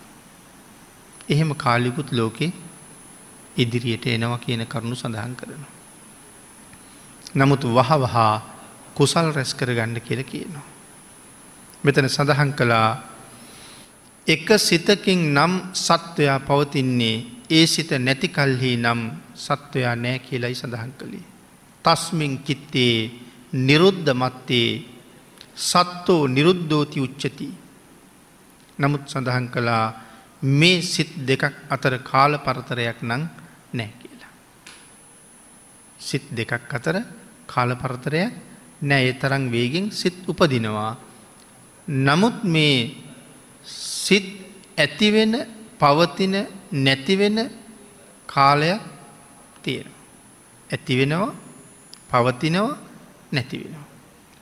එහෙම 1.29 1.51
කාලිකුත් 1.55 2.11
ලෝකෙ 2.11 2.47
ඉදිරියට 3.57 4.07
එනවා 4.07 4.37
කියන 4.37 4.65
කරුණු 4.65 4.95
සඳහන් 4.95 5.35
කරනවා. 5.35 5.73
නමුත් 7.35 7.63
වහ 7.65 7.91
වහා 7.99 8.35
කුසල් 8.95 9.27
රැස් 9.31 9.53
කර 9.53 9.69
ගණ්ඩ 9.69 10.01
කියල 10.01 10.23
කියනවා. 10.23 10.65
මෙතන 11.83 12.09
සඳහන් 12.09 12.53
කළා 12.53 12.89
එක 14.27 14.47
සිතකින් 14.59 15.21
නම් 15.33 15.53
සත්වයා 15.75 16.39
පවතින්නේ 16.41 17.25
ඒ 17.49 17.65
සිත 17.65 17.91
නැති 17.97 18.27
කල්හි 18.29 18.77
නම් 18.77 19.01
සත්වයා 19.35 19.95
නෑ 19.95 20.19
කියලයි 20.19 20.55
සඳහන් 20.55 20.91
කළේ. 20.93 21.38
තස්මින් 21.85 22.33
චිත්තේ 22.39 22.95
නිරුද්ධ 23.53 24.13
මත්තේ 24.13 24.69
සත්තෝ 25.55 26.27
නිරුද්ධෝති 26.27 26.99
උච්චති. 27.01 27.47
නමුත් 28.79 29.03
සඳහන් 29.07 29.47
කළා 29.47 29.85
මේ 30.41 30.81
සිත් 30.83 31.11
දෙකක් 31.19 31.43
අතර 31.69 31.93
කාල 32.01 32.33
පරතරයක් 32.37 32.99
නං 33.03 33.23
නෑ 33.73 33.91
කියලා. 33.99 34.31
සිත් 35.99 36.25
දෙකක් 36.31 36.73
අතර 36.73 36.95
කාල 37.45 37.75
පරතරයක් 37.75 38.33
නෑ 38.81 39.03
ඒ 39.03 39.13
තරං 39.13 39.51
වේගෙන් 39.51 39.91
සිත් 39.91 40.17
උපදිනවා. 40.27 40.93
නමුත් 41.87 42.37
මේ 42.45 42.95
සිත් 44.05 44.27
ඇතිවෙන 44.77 45.33
පවතින 45.79 46.35
නැතිවෙන 46.71 47.37
කාලයක් 48.27 48.81
තියෙන. 49.63 49.87
ඇතිවෙනවා 50.69 51.48
පවතිනවා 52.09 52.77
නැතිවෙනවා. 53.31 53.87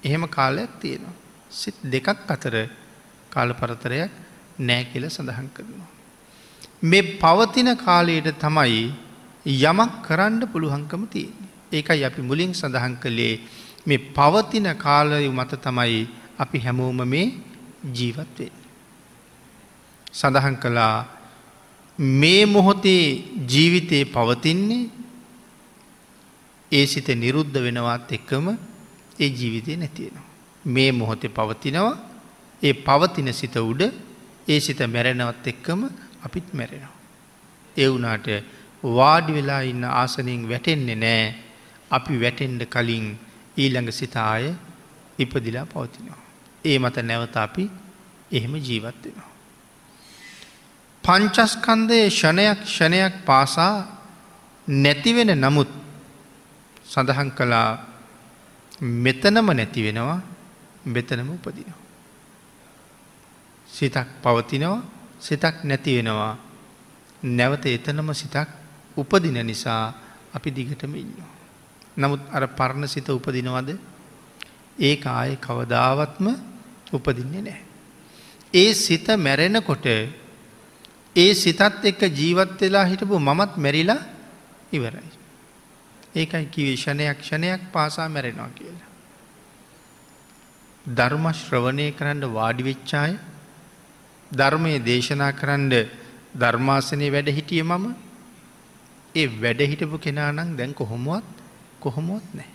එහෙම 0.04 0.24
කාලයක් 0.28 0.72
තියෙනවා. 0.80 1.16
සිත් 1.52 1.76
දෙකක් 1.84 2.08
අතර 2.28 2.56
කාල 3.30 3.50
පරතරයක් 3.54 4.12
නෑ 4.60 4.84
කියල 4.92 5.06
සඳහන් 5.10 5.50
කරනවා. 5.54 5.90
මේ 6.84 7.04
පවතින 7.18 7.70
කාලයට 7.78 8.30
තමයි 8.40 8.94
යමක් 9.46 9.94
කරන්න 10.04 10.42
පුළුහංකම 10.48 11.04
තියෙන්නේ. 11.08 11.50
ඒකයි 11.72 12.04
අපි 12.04 12.22
මුලින් 12.22 12.54
සඳහන් 12.54 12.96
කළේ 12.96 13.34
මේ 13.86 14.06
පවතින 14.16 14.68
කාලය 14.78 15.28
මත 15.30 15.52
තමයි 15.62 16.08
අපි 16.40 16.58
හැමෝම 16.60 17.02
මේ 17.06 17.28
ජීවත්වේ. 17.94 18.52
සඳහන් 20.14 20.56
කළා 20.56 20.96
මේ 22.00 22.46
මොහොතේ 22.46 23.06
ජීවිතයේ 23.48 24.06
පවතින්නේ 24.08 24.90
ඒ 26.72 26.86
සිත 26.86 27.08
නිරුද්ධ 27.16 27.58
වෙනවත් 27.58 28.12
එක්කම 28.12 28.48
ඒ 29.20 29.30
ජීවිතය 29.30 29.76
නැතියෙනවා. 29.76 30.28
මේ 30.66 30.92
මොහොතේ 30.92 31.30
පවතිනවා 31.30 31.96
ඒ 32.62 32.74
පවතින 32.74 33.34
සිත 33.34 33.56
උඩ 33.58 33.82
ඒ 34.48 34.60
සිත 34.60 34.80
මැරෙනවත් 34.88 35.48
එක්කම 35.48 35.82
අපිත් 36.24 36.54
මැරෙනවා. 36.54 36.96
ඒ 37.76 37.90
වුනාට 37.90 38.28
වාඩි 38.84 39.34
වෙලා 39.34 39.62
ඉන්න 39.62 39.84
ආසනයෙන් 39.84 40.50
වැටෙන්නේ 40.50 40.96
නෑ 40.96 41.36
අපි 41.92 42.22
වැටෙන්ඩ 42.22 42.62
කලින් 42.66 43.08
ඊළඟ 43.58 43.92
සිතාය 43.92 44.54
ඉපදිලා 45.20 45.66
පවතිනවා. 45.66 46.22
ඒ 46.66 46.78
මත 46.80 46.98
නැවත 47.04 47.38
අපි 47.38 47.70
එහෙම 48.32 48.54
ජීවත් 48.58 49.04
වෙනවා. 49.06 49.32
පංචස්කන්දය 51.04 52.00
ෂණයක් 52.10 52.60
ෂණයක් 52.66 53.14
පාසා 53.26 53.76
නැතිවෙන 54.68 55.32
නමුත් 55.38 55.70
සඳහන් 56.88 57.30
කළා 57.32 57.70
මෙතනම 58.82 59.48
නැති 59.52 59.82
වෙනවා 59.84 60.20
මෙතනම 60.86 61.30
උපදිනවා. 61.30 61.80
සිතක් 63.70 64.08
පවතිනවා 64.24 64.82
සිතක් 65.20 65.56
නැති 65.64 65.98
වෙනවා 65.98 66.34
නැවත 67.24 67.66
එතනම 67.68 68.14
සිතක් 68.14 68.50
උපදින 68.98 69.40
නිසා 69.46 69.94
අපි 70.34 70.50
දිගටම 70.52 70.96
ඉන්නවා. 70.96 71.32
නමුත් 71.98 72.22
අර 72.32 72.44
පරණ 72.50 72.88
සිත 72.88 73.10
උපදිනවද 73.10 73.70
ඒ 74.80 74.96
ආය 75.06 75.36
කවදාවත්ම 75.38 76.28
උපදින්නේ 76.94 77.42
නෑ. 77.42 77.62
ඒ 78.54 78.74
සිත 78.76 79.08
මැරෙනකොට 79.18 79.86
ඒ 81.16 81.34
සිතත් 81.34 81.62
එක්ක 81.84 82.02
ජීවත් 82.12 82.62
වෙලා 82.62 82.86
හිටපු 82.86 83.20
මමත් 83.20 83.58
මැරිලා 83.58 84.02
ඉවරයි. 84.72 85.10
ඒකයි 86.18 86.46
කිවේශණයක් 86.48 87.18
ක්ෂණයක් 87.20 87.62
පාසා 87.72 88.10
මැරෙනවා 88.10 88.52
කියලා. 88.56 88.88
ධර්ම 90.86 91.26
ශ්‍රවණය 91.34 91.88
කරන්න 91.92 92.24
වාඩිවෙච්චාය 92.32 93.14
ධර්මය 94.32 94.74
දේශනා 94.82 95.32
කරන්න 95.32 95.74
ධර්මාසනය 96.36 97.08
වැඩ 97.10 97.30
හිටිය 97.30 97.64
මම 97.64 97.86
ඒ 99.16 99.28
වැඩ 99.42 99.62
හිටපු 99.64 99.98
කෙනානං 99.98 100.56
දැන් 100.58 100.74
කොහොමුවත් 100.74 101.28
කොහොමුවත් 101.80 102.28
නෑ. 102.34 102.52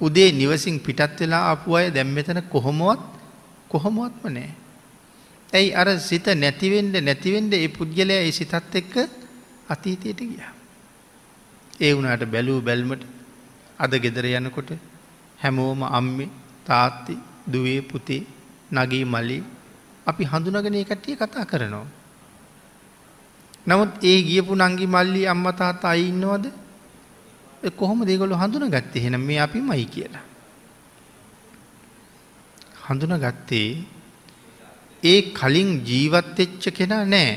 උදේ 0.00 0.30
නිවසින් 0.32 0.80
පිටත් 0.80 1.20
වෙලා 1.20 1.44
අපපු 1.52 1.74
අය 1.74 1.86
දැම්මතන 1.90 2.42
කොහොමුවත් 2.48 3.02
කොහොමුවත්ම 3.68 4.26
නෑ. 4.30 4.50
ඇයි 5.52 5.70
අර 5.72 5.88
සිත 6.00 6.26
නැතිවෙන්ඩ 6.36 6.94
නැතිවෙන්ඩ 7.00 7.52
ඒ 7.54 7.68
පුද්ගලයා 7.68 8.22
ඒ 8.22 8.32
සිතත් 8.32 8.54
එක්ක 8.74 8.94
අතීතයට 9.68 10.20
ගියා. 10.22 10.53
ඒ 11.80 11.92
වුණට 11.94 12.24
බැලූ 12.24 12.60
බැල්මට 12.60 13.02
අද 13.78 13.92
ගෙදර 13.94 14.26
යනකොට 14.26 14.70
හැමෝම 15.38 15.82
අම්මි 15.82 16.26
තාත්ති 16.64 17.14
දුවේ 17.46 17.80
පුතේ 17.82 18.22
නගේ 18.72 19.04
මලි 19.04 19.42
අපි 20.06 20.24
හඳුනගෙන 20.24 20.84
කට්ටිය 20.84 21.16
කතා 21.16 21.44
කරනවා. 21.44 21.86
නමුත් 23.66 23.90
ඒ 24.02 24.18
ගියපු 24.22 24.54
නංගි 24.54 24.86
මල්ලි 24.86 25.26
අම්ම 25.26 25.46
තාත්තා 25.52 25.90
අයි 25.90 26.08
ඉන්නවද 26.08 26.46
කොහොම 27.70 28.04
දෙගොලු 28.04 28.34
හඳුන 28.34 28.70
ගත්තේ 28.70 29.02
හෙන 29.04 29.16
මේ 29.18 29.40
අපි 29.40 29.58
මයි 29.60 29.86
කියලා. 29.86 30.24
හඳුන 32.86 33.14
ගත්තේ 33.18 33.68
ඒ 35.02 35.20
කලින් 35.32 35.70
ජීවත්වෙච්ච 35.80 36.62
කෙනා 36.70 37.04
නෑ. 37.04 37.32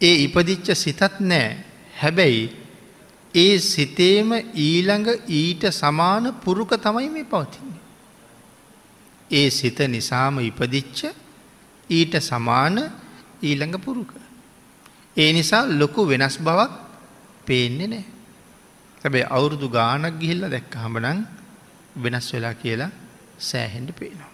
ඒ 0.00 0.14
ඉපදිච්ච 0.24 0.68
සිතත් 0.74 1.02
නෑ 1.20 1.71
හැබැයි 1.92 2.42
ඒ 3.34 3.58
සිතේම 3.58 4.30
ඊළඟ 4.58 5.08
ඊට 5.32 5.64
සමාන 5.72 6.24
පුරුක 6.44 6.72
තමයි 6.76 7.08
මේ 7.08 7.24
පවතින්නේ. 7.24 7.80
ඒ 9.30 9.50
සිත 9.50 9.78
නිසාම 9.88 10.40
ඉපදිච්ච 10.40 11.00
ඊට 11.90 12.14
සමාන 12.20 12.76
ඊළඟ 13.42 13.76
පුරුක. 13.78 14.12
ඒ 15.16 15.32
නිසා 15.32 15.64
ලොකු 15.72 16.06
වෙනස් 16.06 16.36
බවක් 16.38 16.72
පේන්නේ 17.46 17.86
නෑ. 17.86 18.04
හැබැයි 19.00 19.26
අවුරුදු 19.28 19.68
ගානක් 19.68 20.18
ගිහිල්ල 20.18 20.44
දැක්ක 20.46 20.74
හමනං 20.74 21.18
වෙනස් 21.96 22.26
වෙලා 22.32 22.54
කියලා 22.54 22.90
සෑහෙන්ඩ 23.40 23.90
පේනවා. 23.92 24.30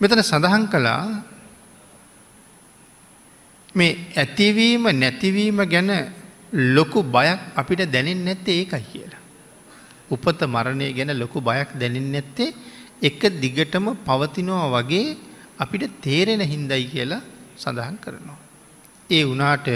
මෙතන 0.00 0.22
සඳහන් 0.22 0.64
කළා 0.66 1.02
මේ 3.76 3.92
ඇතිවීම 4.16 4.84
නැතිවීම 4.94 5.58
ගැන 5.66 5.90
ලොකු 6.52 7.02
බයක් 7.04 7.40
අපිට 7.56 7.80
දැනෙන් 7.86 8.24
නැත්තේ 8.24 8.56
ඒකයි 8.56 8.84
කියලා. 8.84 9.22
උපත 10.10 10.40
මරණය 10.46 10.92
ගැන 10.92 11.12
ලොකු 11.18 11.40
බයක් 11.40 11.70
දැනෙන් 11.74 12.08
නැත්තේ 12.12 12.54
එක 13.02 13.20
දිගටම 13.42 13.86
පවතිනවා 14.06 14.72
වගේ 14.74 15.16
අපිට 15.58 16.00
තේරෙන 16.00 16.40
හින්දයි 16.42 16.84
කියලා 16.86 17.22
සඳහන් 17.56 17.96
කරනවා. 17.98 18.38
ඒ 19.10 19.24
වනාට 19.24 19.68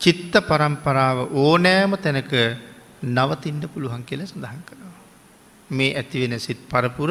චිත්ත 0.00 0.34
පරම්පරාව 0.48 1.18
ඕනෑම 1.34 1.92
තැනක 1.96 2.32
නවතින්ට 3.02 3.64
පුළුවන් 3.72 4.04
කියල 4.04 4.22
සඳහන් 4.24 4.62
කරනවා. 4.62 5.02
මේ 5.70 5.96
ඇතිවෙන 5.96 6.38
සිත් 6.38 6.60
පරපුර 6.70 7.10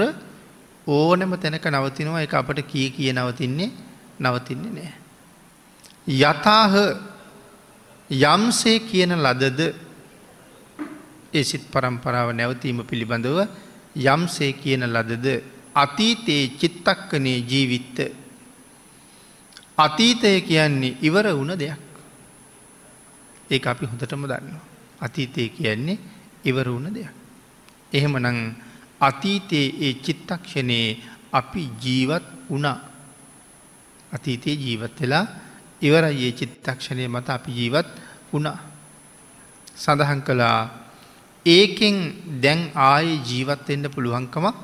ඕනෑම 0.87 1.33
තැනක 1.37 1.67
නවතිනවා 1.67 2.21
එක 2.21 2.33
අපට 2.33 2.59
කිය 2.63 2.87
කිය 2.89 3.11
නවතින්නේ 3.13 3.69
නවතින්නේ 4.19 4.73
නෑ. 4.73 5.06
යථාහ 6.07 6.73
යම්සේ 8.09 8.79
කියන 8.81 9.11
ලදද 9.15 9.61
ඒ 11.33 11.43
සිත් 11.43 11.67
පරම්පරාව 11.67 12.31
නැවතීම 12.31 12.83
පිළිබඳව 12.83 13.39
යම්සේ 13.95 14.53
කියන 14.53 14.87
ලදද 14.87 15.27
අතීතයේ 15.75 16.55
චිත්තක්කනේ 16.55 17.39
ජීවිත්ත 17.41 17.97
අතීතය 19.77 20.41
කියන්නේ 20.41 20.97
ඉවර 21.01 21.27
වුණ 21.29 21.53
දෙයක් 21.55 21.87
ඒ 23.49 23.59
අපි 23.61 23.85
හොඳටම 23.85 24.23
දන්නවා. 24.23 24.63
අතීතය 24.99 25.49
කියන්නේ 25.49 25.97
ඉවර 26.43 26.67
වුණ 26.67 26.87
දෙයක්. 26.89 27.11
එහෙම 27.91 28.15
නං 28.17 28.39
අතීතයේ 28.99 29.75
ඒ 29.79 29.93
චිත්තක්ෂණයේ 29.95 30.97
අපි 31.31 31.63
ජීවත් 31.77 32.25
වුණා 32.49 32.77
අතීතයේ 34.11 34.55
ජීවත් 34.55 35.01
වෙලා 35.01 35.25
ඉවරයි 35.81 36.27
ඒ 36.27 36.31
චිත්තක්ෂණය 36.31 37.07
මත 37.07 37.29
අපි 37.29 37.51
ජීවත් 37.51 37.87
වුණා. 38.31 38.59
සඳහන් 39.75 40.21
කළා 40.21 40.59
ඒකෙන් 41.45 41.97
දැන් 42.41 42.61
ආය 42.75 43.07
ජීවත්වෙන්න 43.29 43.85
පුළුවන්කමක් 43.95 44.57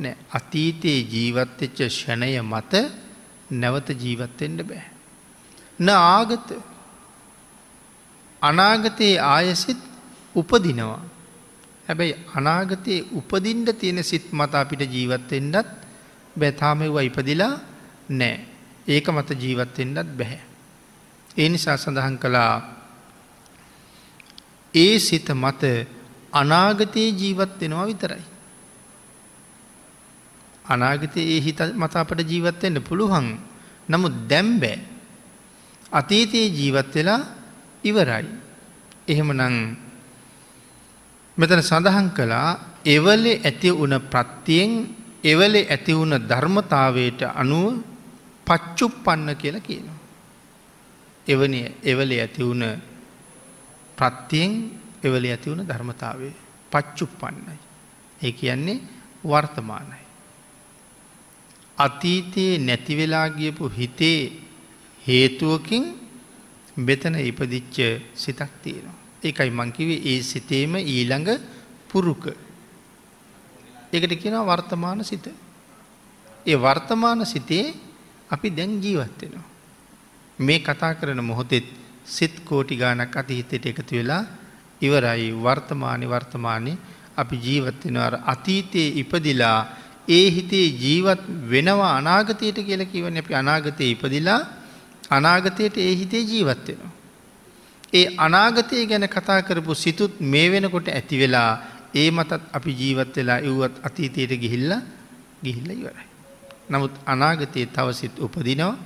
නෑ 0.00 0.16
අතීතයේ 0.30 1.06
ජීවත්වෙච්ච 1.14 1.78
ෂණය 1.88 2.40
මත 2.42 2.72
නැවත 3.50 3.88
ජීවත්වෙන්ට 4.02 4.60
බෑ. 4.62 4.84
න 5.78 5.88
ආගත 5.88 6.48
අනාගතයේ 8.42 9.16
ආයසිත් 9.26 9.80
උපදිනවා. 10.34 11.00
හැබැයි 11.88 12.14
අනාගතයේ 12.34 13.06
උපදින්ට 13.12 13.72
තියෙන 13.80 14.04
සිත් 14.04 14.26
මත 14.32 14.54
අපිට 14.54 14.82
ජීවත්වෙන්ඩත් 14.94 15.68
බැතාමෙව්ව 16.36 16.96
ඉපදිලා 17.08 17.54
නෑ 18.10 18.36
ඒක 18.88 19.06
මත 19.08 19.30
ජීවත්වෙන්ඩත් 19.42 20.12
බැහැ. 20.20 20.47
ඒ 21.38 21.48
නිසා 21.48 21.76
සඳහන් 21.76 22.16
කළා 22.16 22.54
ඒ 24.74 24.98
සිත 24.98 25.28
මත 25.34 25.62
අනාගතයේ 26.32 27.10
ජීවත් 27.12 27.60
වෙනවා 27.60 27.86
විතරයි. 27.86 28.24
අනාගතයේ 30.64 31.26
ඒ 31.28 31.40
හිත 31.40 31.60
මත 31.74 31.94
අපට 31.96 32.20
ජීවත්වෙන්න 32.22 32.78
පුළුවන් 32.82 33.28
නමුත් 33.88 34.16
දැම්බෑ 34.28 34.78
අතීතයේ 35.92 36.48
ජීවත් 36.48 36.94
වෙලා 36.94 37.20
ඉවරයි. 37.84 38.26
එහෙම 39.08 39.30
නං 39.32 39.56
මෙතන 41.38 41.62
සඳහන් 41.62 42.08
කළා 42.10 42.50
එවලෙ 42.86 43.32
ඇති 43.40 43.70
වුණ 43.70 43.96
ප්‍රත්තියෙන් 44.02 44.72
එවලෙ 45.24 45.60
ඇති 45.66 45.92
වුණ 45.94 46.14
ධර්මතාවයට 46.22 47.20
අනුව 47.34 47.80
පච්චුප්පන්න 48.46 49.30
කියලා 49.34 49.60
කියනවා. 49.60 49.97
එවනි 51.28 51.60
එවල 51.84 52.10
ඇති 52.14 52.42
වුණ 52.42 52.64
ප්‍රත්තියෙන් 53.98 54.52
එවල 55.02 55.24
ඇති 55.26 55.50
වුණ 55.50 55.68
ධර්මතාවේ 55.68 56.34
පච්චුප්පන්නයි. 56.72 57.56
ඒ 58.20 58.32
කියන්නේ 58.32 58.78
වර්තමානයි. 59.24 60.02
අතීතයේ 61.78 62.58
නැතිවෙලා 62.58 63.28
ගියපු 63.30 63.70
හිතේ 63.70 64.20
හේතුවකින් 65.02 65.84
බෙතන 66.76 67.14
ඉපදිච්ච 67.20 67.76
සිතක් 68.14 68.52
තියෙනවා. 68.62 68.96
ඒකයි 69.22 69.50
මංකිවේ 69.50 70.00
ඒ 70.04 70.22
සිතේම 70.22 70.74
ඊළඟ 70.76 71.30
පුරුක. 71.88 72.24
එකට 73.92 74.12
කියෙන 74.14 74.38
වර්තමාන 74.42 75.04
සිත. 75.04 75.26
ඒ 76.46 76.56
වර්තමාන 76.56 77.26
සිතේ 77.26 77.74
අපි 78.30 78.48
දැන් 78.50 78.82
ජීවත්වෙනවා. 78.82 79.47
මේ 80.38 80.58
කතා 80.60 80.94
කරන 80.94 81.20
මොහොතෙත් 81.22 81.66
සිත් 82.06 82.34
කෝටි 82.40 82.76
ගානක් 82.76 83.16
අතිහිතයට 83.16 83.66
එකතු 83.66 83.94
වෙලා 83.94 84.22
ඉවරයි 84.80 85.32
වර්තමානය 85.36 86.06
වර්තමානය 86.06 86.72
අපි 87.16 87.36
ජීවත්වෙනවර 87.38 88.14
අතීතයේ 88.24 88.94
ඉපදිලා 88.94 89.58
ඒ 90.08 90.26
හිතේ 90.30 90.66
ජීවත් 90.76 91.22
වෙනවා 91.50 91.92
අනාගතයට 91.96 92.58
කියල 92.60 92.82
කිවන 92.86 93.18
අපි 93.18 93.34
අනාගතය 93.34 93.84
ඉපදිලා 93.86 94.40
අනාගතයට 95.10 95.76
ඒ 95.78 95.94
හිතේ 95.96 96.22
ජීවත්වෙනවා. 96.22 96.92
ඒ 97.92 98.06
අනාගතය 98.16 98.86
ගැන 98.86 99.08
කතා 99.08 99.40
කරපු 99.42 99.74
සිතුත් 99.74 100.20
මේ 100.22 100.46
වෙනකොට 100.52 100.88
ඇති 100.88 101.18
වෙලා 101.18 101.50
ඒ 101.94 102.10
මතත් 102.10 102.32
අපි 102.52 102.72
ජීවත් 102.72 103.16
වෙලා 103.16 103.38
ඉව්වත් 103.40 103.74
අතීතයට 103.82 104.32
ගිහිල්ල 104.40 104.72
ගිහිල්ල 105.44 105.70
ඉවරයි. 105.72 106.06
නමුත් 106.70 106.94
අනාගතයේ 107.06 107.66
තවසිත් 107.68 108.14
උපදිනවා 108.18 108.76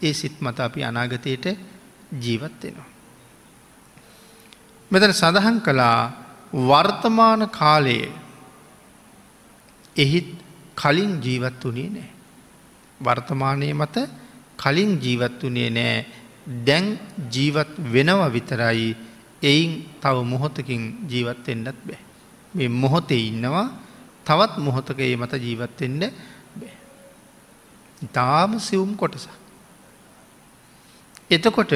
ඒ 0.00 0.12
සිත් 0.12 0.40
මත 0.40 0.60
අපි 0.60 0.84
අනාගතයට 0.84 1.46
ජීවත් 2.14 2.62
වෙනවා. 2.62 2.88
මෙතන 4.90 5.12
සඳහන් 5.12 5.58
කළා 5.60 6.00
වර්තමාන 6.52 7.48
කාලයේ 7.50 8.10
එහිත් 9.96 10.28
කලින් 10.74 11.12
ජීවත් 11.20 11.64
වනේ 11.64 11.88
නෑ. 11.90 12.10
වර්තමානය 13.00 13.72
මත 13.72 13.96
කලින් 14.56 14.92
ජීවත් 14.98 15.42
වනේ 15.42 15.70
නෑ 15.70 16.06
දැන් 16.66 16.98
ජීවත් 17.28 17.72
වෙනව 17.86 18.20
විතරයි 18.32 18.96
එයින් 19.42 19.72
තව 20.00 20.16
මොහොතකින් 20.24 20.82
ජීවත් 21.06 21.48
එන්නත් 21.48 21.78
බෑ. 21.82 21.98
මේ 22.54 22.68
මොහොතේ 22.70 23.22
ඉන්නවා 23.22 23.86
තවත් 24.24 24.58
මොහොතක 24.58 24.98
ඒ 24.98 25.16
මත 25.16 25.32
ජීවත්වෙන්න 25.36 26.00
බෑ. 26.52 26.74
ඉතාම 28.02 28.60
සිවුම් 28.60 28.96
කොටසක්. 28.96 29.45
එතකොට 31.30 31.72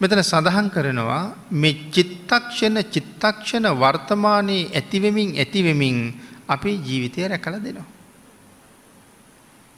මෙතන 0.00 0.20
සඳහන් 0.22 0.68
කරනවා 0.68 1.22
මෙ 1.52 1.70
චිත්තක්ෂණ 1.90 2.78
චිත්තක්ෂණ 2.86 3.66
වර්තමානයේ 3.74 4.70
ඇතිවෙමින් 4.72 5.36
ඇතිවෙමින් 5.36 5.98
අපේ 6.48 6.76
ජීවිතය 6.78 7.28
රැකල 7.28 7.56
දෙනවා. 7.58 7.88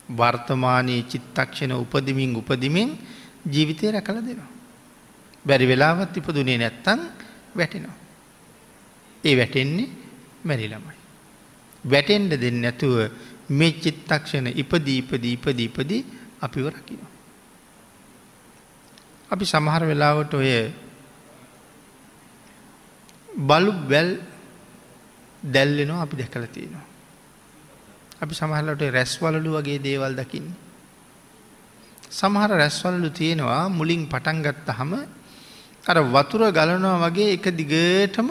වර්තමානයේ 0.08 1.02
චිත්තක්ෂණ 1.04 1.72
උපදිමින් 1.74 2.36
උපදිමින් 2.36 2.88
ජීවිතය 3.44 3.90
රැකල 3.90 4.18
දෙනවා. 4.20 4.50
බැරි 5.44 5.66
වෙලාවත් 5.66 6.16
ඉපදුනේ 6.16 6.58
නැත්තං 6.58 7.00
වැටෙනවා. 7.56 7.96
ඒ 9.24 9.34
වැටෙන්නේ 9.36 9.88
මැරි 10.44 10.66
ළමයි. 10.68 10.96
වැටෙන්ඩ 11.84 12.32
දෙන්න 12.36 12.62
නැතුව 12.62 12.96
මේ 13.50 13.72
චිත්තක්ෂණ 13.74 14.46
ඉපදී 14.54 14.98
ඉපදී 15.02 15.32
ඉපදී 15.32 15.64
ඉපදී 15.64 16.02
අපිව 16.40 16.66
රකිනවා. 16.68 17.17
අපි 19.30 19.44
සමහර 19.44 19.82
වෙලාවට 19.84 20.34
ඔය 20.34 20.50
බලු 23.28 23.72
වැල් 23.88 24.10
දැල්ලෙනවා 25.42 26.02
අපි 26.02 26.16
දැකල 26.16 26.46
තියෙනවා. 26.46 26.84
අපි 28.20 28.34
සමහරලට 28.34 28.82
රැස්වලලු 28.90 29.50
වගේ 29.56 29.78
දේවල් 29.78 30.14
දකින්න. 30.14 30.48
සමහර 32.10 32.50
රැස්වලලු 32.52 33.10
තියෙනවා 33.10 33.68
මුලින් 33.70 34.08
පටන්ගත්ත 34.08 34.68
හම 34.70 34.92
අර 35.84 35.96
වතුර 36.14 36.42
ගලනවා 36.50 36.96
වගේ 37.04 37.34
එක 37.36 37.46
දිගටම 37.60 38.28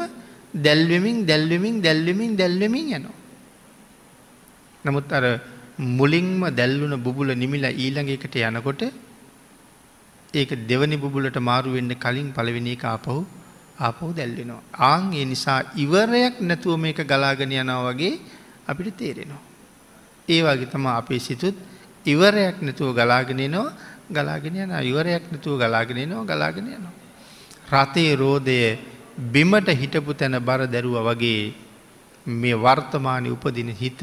දැල්වෙමින් 0.53 1.25
දැල්වෙමින් 1.25 1.75
දැල්වෙමින් 1.81 2.31
දැල්වෙමින් 2.36 2.88
යනවා. 2.89 3.17
නමුත් 4.86 5.12
අර 5.12 5.25
මුලින්ම 5.77 6.41
දැල්ලුන 6.51 6.93
බුබුල 7.03 7.29
නිමිලා 7.36 7.71
ඊළඟ 7.73 8.10
එකට 8.10 8.36
යනකොට 8.41 8.81
ඒක 10.34 10.68
දෙවනි 10.68 10.98
බුබුලට 10.98 11.38
මාරු 11.40 11.72
වෙන්න 11.72 11.92
කලින් 11.96 12.32
පළවෙනි 12.32 12.72
එක 12.72 12.84
ආපහු 12.86 13.26
ආපහු 13.80 14.13
දැල්වෙනවා. 14.13 14.62
ආන් 14.74 15.13
ඒ 15.13 15.26
නිසා 15.26 15.62
ඉවරයක් 15.76 16.42
නැතුව 16.42 16.76
මේක 16.78 17.00
ගලාගෙන 17.04 17.52
යනවා 17.54 17.84
වගේ 17.88 18.20
අපිට 18.68 18.98
තේරෙනවා. 18.98 19.42
ඒ 20.28 20.42
වගේ 20.42 20.66
තම 20.66 20.86
අපේ 20.92 21.20
සිතුත් 21.20 21.56
ඉවරයක් 22.06 22.62
නැතුව 22.62 22.90
ගලාගෙන 22.94 23.42
නවා 23.48 23.72
ගලාගෙන 24.10 24.56
යන 24.56 24.72
ඉවරයක් 24.84 25.24
නැතුව 25.32 25.56
ගලාගෙන 25.58 26.00
නවා 26.04 26.26
ගලාගෙන 26.26 26.68
යනවා. 26.68 26.96
රතේ 27.74 28.16
රෝධය 28.16 28.78
බිමට 29.18 29.70
හිටපු 29.72 30.12
තැන 30.13 30.40
බර 30.40 30.68
දැරුව 30.68 30.98
වගේ 31.08 31.54
මේ 32.26 32.56
වර්තමානය 32.56 33.30
උපදින 33.30 33.72
හිත 33.72 34.02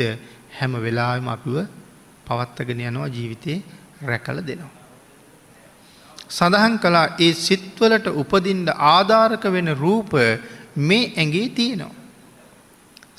හැම 0.58 0.72
වෙලාම 0.76 1.28
අපිව 1.28 1.56
පවත්තගෙන 2.26 2.80
යනවා 2.82 3.08
ජීවිතේ 3.08 3.62
රැකල 4.02 4.40
දෙනවා. 4.40 4.83
සඳහන් 6.34 6.74
කලා 6.78 7.06
ඒ 7.18 7.32
සිත්වලට 7.38 8.06
උපදින්ට 8.12 8.68
ආධාරක 8.86 9.44
වෙන 9.48 9.68
රූප 9.76 10.12
මේ 10.78 11.12
ඇගේ 11.14 11.48
තියෙනවා. 11.50 11.94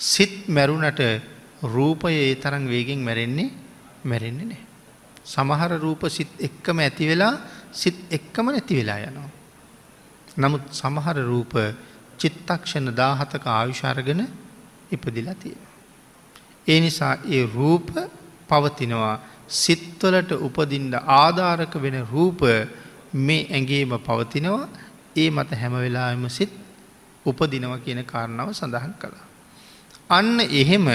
සිත් 0.05 0.47
මැරුණට 0.47 1.01
රූපය 1.65 2.11
ඒ 2.11 2.35
තරන් 2.35 2.65
වේගෙන් 2.67 2.99
මැරෙන්නේ 2.99 3.49
මැරෙන්නේ 4.03 4.45
නෑ. 4.45 4.63
සමහර 5.25 5.71
රූප 5.79 6.01
සිත් 6.09 6.31
එක්කම 6.39 6.79
ඇති 6.79 7.07
වෙලා 7.07 7.33
සිත් 7.73 7.97
එක්කම 8.09 8.45
නැති 8.47 8.75
වෙලා 8.75 8.99
යනවා. 9.01 9.29
නමුත් 10.37 10.63
සමහර 10.71 11.17
රූප 11.23 11.53
චිත්තක්ෂණ 12.19 12.91
දාහතක 12.93 13.45
ආයුෂාරගෙන 13.49 14.21
ඉපදිලා 14.91 15.35
තියෙන. 15.35 15.61
ඒ 16.67 16.79
නිසා 16.79 17.13
ඒ 17.27 17.43
රූප 17.49 17.87
පවතිනවා 18.49 19.15
සිත්වලට 19.47 20.31
උපදින්ට 20.37 20.95
ආධාරක 21.19 21.73
වෙන 21.77 21.97
රූප 22.05 22.41
මේ 23.15 23.47
ඇගේම 23.49 23.97
පවතිනවා 23.99 24.67
ඒ 25.15 25.29
මත 25.29 25.51
හැමවෙලාම 25.53 26.29
සිත් 26.29 26.51
උපදිනව 27.25 27.77
කියන 27.79 28.03
කාරණාව 28.03 28.51
සඳහන් 28.51 28.93
කළා. 28.99 29.25
අන්න 30.09 30.39
එහෙම 30.41 30.87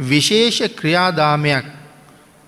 විශේෂ 0.00 0.60
ක්‍රියාදාමයක් 0.76 1.66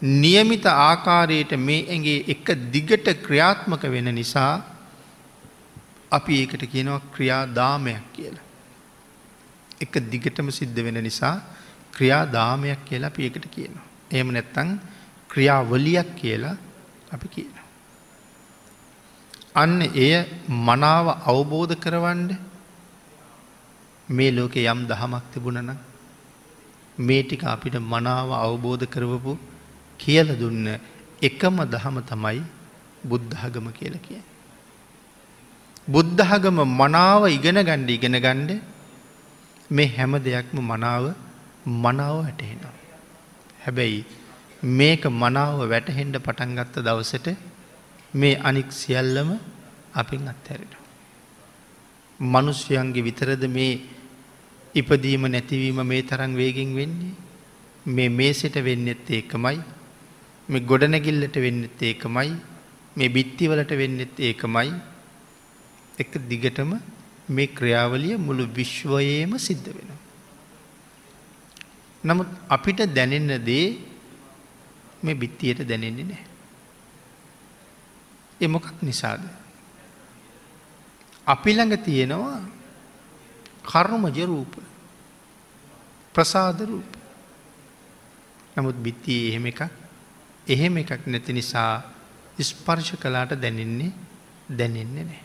නියමිත 0.02 0.66
ආකාරයට 0.66 1.52
මේ 1.58 1.86
ඇගේ 1.86 2.24
එක 2.28 2.46
දිගට 2.72 3.06
ක්‍රියාත්මක 3.22 3.82
වෙන 3.84 4.14
නිසා 4.14 4.54
අපි 6.10 6.40
ඒකට 6.40 6.64
කියනවා 6.66 7.00
ක්‍රියාදාමයක් 7.14 8.04
කියලා. 8.12 8.46
එක 9.80 9.92
දිගටම 10.10 10.50
සිද්ධ 10.50 10.84
වෙන 10.84 10.98
නිසා 11.02 11.36
ක්‍රියාදාමයක් 11.92 12.84
කියලා 12.84 13.10
අපි 13.10 13.22
ඒකට 13.22 13.46
කියනවා. 13.50 13.86
එහෙම 14.10 14.28
නැත්තං 14.28 14.80
ක්‍රියාවලියක් 15.28 16.14
කියලා 16.16 16.56
අපි 17.12 17.28
කියන. 17.28 17.61
අන්න 19.54 19.80
එය 19.82 20.12
මනාව 20.48 21.06
අවබෝධ 21.26 21.74
කරවන්ඩ 21.74 22.30
මේ 24.08 24.30
ලෝකෙ 24.30 24.60
යම් 24.64 24.80
දහමක් 24.86 25.24
තිබුණන 25.32 25.70
මේ 26.98 27.22
ටික 27.22 27.44
අපිට 27.44 27.76
මනාව 27.84 28.30
අවබෝධ 28.38 28.84
කරවපු 28.86 29.32
කියල 30.00 30.28
දුන්න 30.38 30.66
එකම 31.22 31.56
දහම 31.64 31.96
තමයි 32.02 32.42
බුද්ධහගම 33.04 33.66
කියල 33.72 33.94
කිය. 33.98 34.22
බුද්ධහගම 35.88 36.58
මනාව 36.72 37.28
ඉගෙන 37.28 37.60
ගණ්ඩ 37.60 37.90
ඉගෙන 37.90 38.16
ගණ්ඩ 38.16 38.50
මේ 39.70 39.88
හැම 39.88 40.12
දෙයක්ම 40.18 40.56
මනාව 40.62 41.04
මනාව 41.66 42.16
වැටහෙනවා. 42.24 42.74
හැබැයි 43.64 44.04
මේක 44.62 45.04
මනාව 45.14 45.58
වැටහෙන්ඩ 45.68 46.16
පටන්ගත්ත 46.18 46.76
දවසට 46.78 47.28
මේ 48.14 48.36
අනික් 48.38 48.70
සියල්ලම 48.72 49.38
අපින් 49.94 50.28
අත්හැරෙන. 50.28 50.72
මනුස්්‍යයන්ගේ 52.20 53.02
විතරද 53.02 53.44
මේ 53.48 53.80
ඉපදීම 54.74 55.24
නැතිවීම 55.26 55.80
මේ 55.84 56.02
තරන් 56.02 56.32
වේගෙන් 56.36 56.74
වෙන්නේ. 56.74 57.14
මේ 57.86 58.08
මේසට 58.10 58.56
වෙන්නෙත් 58.56 59.10
ඒකමයි 59.10 59.58
මේ 60.48 60.60
ගොඩනැගිල්ලට 60.60 61.36
වෙන්නෙත් 61.36 61.82
ඒකමයි 61.82 62.30
මේ 62.96 63.08
බිත්තිවලට 63.08 63.72
වෙන්නෙත් 63.72 64.20
ඒකමයි 64.20 64.70
එක 65.98 66.12
දිගටම 66.28 66.72
මේ 67.28 67.46
ක්‍රියාවලිය 67.48 68.16
මුළු 68.18 68.46
විශ්වයේම 68.48 69.32
සිද්ධ 69.38 69.68
වෙන. 69.68 69.90
නමුත් 72.04 72.28
අපිට 72.48 72.80
දැනෙන්න 72.94 73.44
දේ 73.44 73.66
මේ 75.02 75.14
බිත්තියට 75.14 75.66
දැනෙන්නේ 75.66 76.04
නෑ. 76.04 76.31
එමොකක් 78.42 78.82
නිසාද. 78.82 79.22
අපි 81.26 81.50
ළඟ 81.50 81.76
තියෙනවා 81.78 82.40
කර්මජ 83.62 84.18
රූප 84.24 84.52
ප්‍රසාද 86.14 86.60
රූප 86.62 86.90
නමුත් 88.54 88.76
බිත්තියේ 88.76 89.28
එහෙම 89.30 89.46
එකක් 89.46 89.60
එහෙම 90.46 90.76
එකක් 90.78 91.06
නැති 91.06 91.32
නිසා 91.32 91.82
ස්පර්ශ 92.40 92.96
කලාට 92.96 93.34
දැනෙන්නේ 93.34 93.92
දැනෙන්නේ 94.50 95.04
නෑ. 95.04 95.22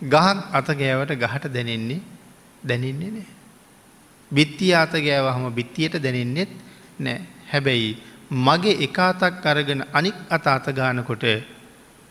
ගහක් 0.00 0.38
අත 0.52 0.68
ගෑවට 0.72 1.16
ගහට 1.16 1.44
දැනෙන්නේ 1.48 2.02
දැනෙන්නේ 2.62 3.10
නෑ. 3.10 3.34
බිත්තිය 4.30 4.74
අත 4.74 4.92
ගෑවහම 4.98 5.46
බිත්තියට 5.50 5.96
දැනෙන්නෙත් 5.98 6.52
නෑ 6.98 7.20
හැබැයි 7.50 7.90
මගේ 8.30 8.76
එකාතක් 8.80 9.44
අරගෙන 9.44 9.82
අනික් 9.92 10.16
අත 10.28 10.46
අතගානකොට 10.48 11.24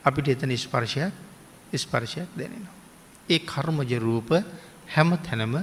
අපිට 0.06 0.28
එතන 0.30 0.56
ස්පර්ශයක් 0.56 1.13
ස්පර්ශයක් 1.74 2.30
දැනෙනවා. 2.36 2.76
ඒ 3.30 3.39
කර්මජ 3.42 3.92
රූප 4.00 4.30
හැම 4.88 5.18
තැනම 5.20 5.56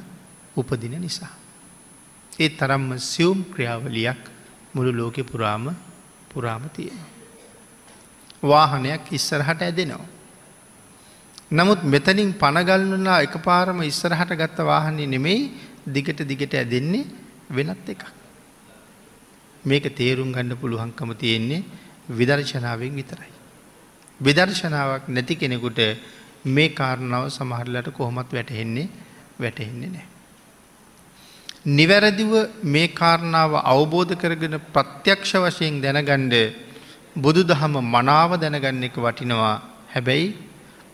උපදින 0.57 0.96
නිසා. 0.98 1.33
ඒ 2.33 2.48
තරම්ම 2.50 2.98
සියුම් 2.98 3.44
ක්‍රියාවලියක් 3.44 4.20
මුළු 4.74 4.92
ලෝකෙ 4.92 5.22
පුරාම 5.22 5.74
පුරාම 6.29 6.62
තියෙන. 6.70 6.98
වාහනයක් 8.42 9.12
ඉස්සරහට 9.12 9.62
ඇදෙනවා. 9.62 10.07
නමුත් 11.50 11.83
මෙතනින් 11.85 12.33
පණගල්ලලා 12.35 13.22
එක 13.22 13.35
පාරම 13.40 13.83
ඉස්සරහට 13.83 14.33
ගත්ත 14.33 14.59
වාහනය 14.62 15.07
නෙමෙයි 15.07 15.50
දිගට 15.87 16.22
දිගට 16.22 16.55
ඇදෙන්නේ 16.55 17.07
වෙනත් 17.50 17.88
එකක්. 17.88 18.03
මේක 19.64 19.85
තේරුම් 19.92 20.33
ගන්න 20.33 20.57
පුළුවන්කම 20.57 21.12
තියෙන්නේ 21.14 21.64
විදර්ශනාවෙන් 22.09 22.94
විතරයි. 22.94 23.39
විදර්ශනාවක් 24.20 25.09
නැති 25.09 25.35
කෙනෙකුට 25.37 25.80
මේ 26.46 26.68
කාරණාව 26.70 27.28
සමහරලට 27.28 27.88
කොහොමත් 27.90 28.30
වැටහෙන්නේ 28.30 28.88
වැටහෙන්නේ 29.38 29.88
නෑ. 29.88 30.06
නිවැරදිව 31.68 32.33
මේ 32.64 32.88
කාරණාව 32.90 33.52
අවබෝධ 33.64 34.14
කරගෙන 34.14 34.56
ප්‍රත්‍යක්ෂ 34.68 35.33
වශයෙන් 35.37 35.80
දැනගණ්ඩ 35.80 36.35
බුදු 37.16 37.44
දහම 37.44 37.74
මනාව 37.87 38.30
දැනගන්න 38.37 38.85
එක 38.85 38.96
වටිනවා 38.96 39.56
හැබැයි 39.88 40.37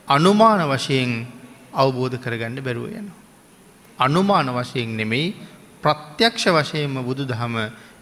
අනුමාන 0.08 0.60
වශයෙන් 0.64 1.26
අවබෝධ 1.72 2.16
කරගන්න 2.16 2.58
බැරුව 2.60 2.90
යන. 2.90 3.10
අනුමාන 3.98 4.48
වශයෙන් 4.50 4.96
නෙමෙයි 4.96 5.34
ප්‍රත්‍යක්ෂ 5.82 6.46
වශයෙන්ම 6.48 6.98
බුදු 7.00 7.22
දහම 7.24 7.54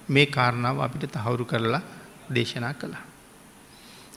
මේ 0.09 0.27
කාරණාව 0.27 0.81
අපිට 0.81 1.11
තහවුරු 1.11 1.45
කරලා 1.45 1.83
දේශනා 2.31 2.75
කළා. 2.75 3.14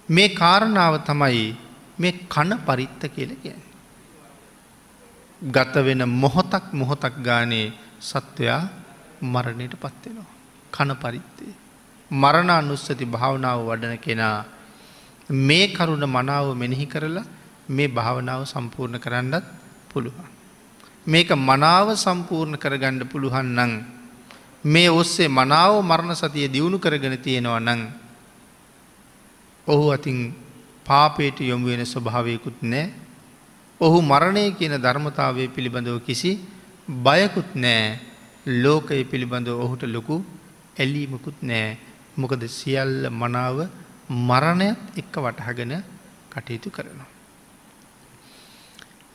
මේ 0.09 0.29
කාරණාව 0.31 1.03
තමයි 1.03 1.55
මේ 1.99 2.13
කණ 2.25 2.59
පරිත්ත 2.59 3.01
කියල 3.07 3.31
ගැන. 3.37 3.61
ගත 5.41 5.75
වෙන 5.77 6.01
මොහොතක් 6.05 6.65
මොහොතක් 6.73 7.15
ගානේ 7.19 7.73
සත්වයා 8.01 8.61
මරණයට 9.23 9.75
පත්වෙනවා. 9.75 10.31
කණ 10.73 10.95
පරිත්තේ. 10.95 11.53
මරණ 12.11 12.49
අනුස්සති 12.51 13.05
භාවනාව 13.07 13.59
වඩන 13.61 13.97
කෙනා 13.97 14.45
මේ 15.29 15.67
කරුණ 15.69 16.05
මනාව 16.07 16.55
මෙනෙහි 16.55 16.85
කරලා 16.85 17.27
මේ 17.69 17.87
භාවනාව 17.89 18.41
සම්පූර්ණ 18.45 18.99
කරන්නත් 18.99 19.45
පුළුවන්. 19.89 20.27
මේක 21.05 21.29
මනාව 21.31 21.95
සම්පූර්ණ 21.95 22.55
කරගණ්ඩ 22.55 23.07
පුළුවන් 23.07 23.49
නං 23.55 23.73
මේ 24.65 24.89
ඔස්සේ 24.91 25.27
මනාව 25.29 25.79
මරණ 25.81 26.15
සතිය 26.15 26.47
දියුණු 26.47 26.79
කරගෙන 26.79 27.15
තියෙනවා 27.17 27.59
නං 27.59 27.81
ඔහු 29.67 29.85
අතින් 29.91 30.19
පාපයට 30.85 31.39
යොමු 31.41 31.67
වෙන 31.67 31.83
ස්වභාවයකුත් 31.85 32.59
නෑ 32.63 32.85
ඔහු 33.81 33.97
මරණය 34.01 34.43
කියන 34.51 34.75
ධර්මතාවය 34.77 35.47
පිළිබඳව 35.47 35.97
කිසි 36.01 36.31
බයකුත් 36.87 37.49
නෑ 37.55 37.99
ලෝකය 38.57 39.03
පිළිබඳව 39.03 39.57
ඔහුට 39.57 39.83
ලොකු 39.87 40.15
ඇලීමකුත් 40.77 41.39
නෑ 41.41 41.67
මොකද 42.17 42.43
සියල්ල 42.49 43.09
මනාව 43.11 43.57
මරණයත් 44.09 44.79
එක්ක 44.95 45.15
වටහගෙන 45.17 45.73
කටයුතු 46.31 46.69
කරනවා. 46.69 47.09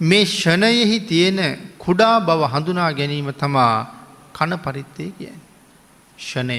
මේ 0.00 0.24
ෂණයෙහි 0.26 0.98
තියෙන 1.02 1.40
කුඩා 1.78 2.20
බව 2.20 2.40
හඳුනා 2.46 2.90
ගැනීම 2.92 3.32
තමා 3.34 3.74
කණ 4.32 4.58
පරිත්තය 4.58 5.06
කිය. 5.12 5.32
ෂණය 6.18 6.58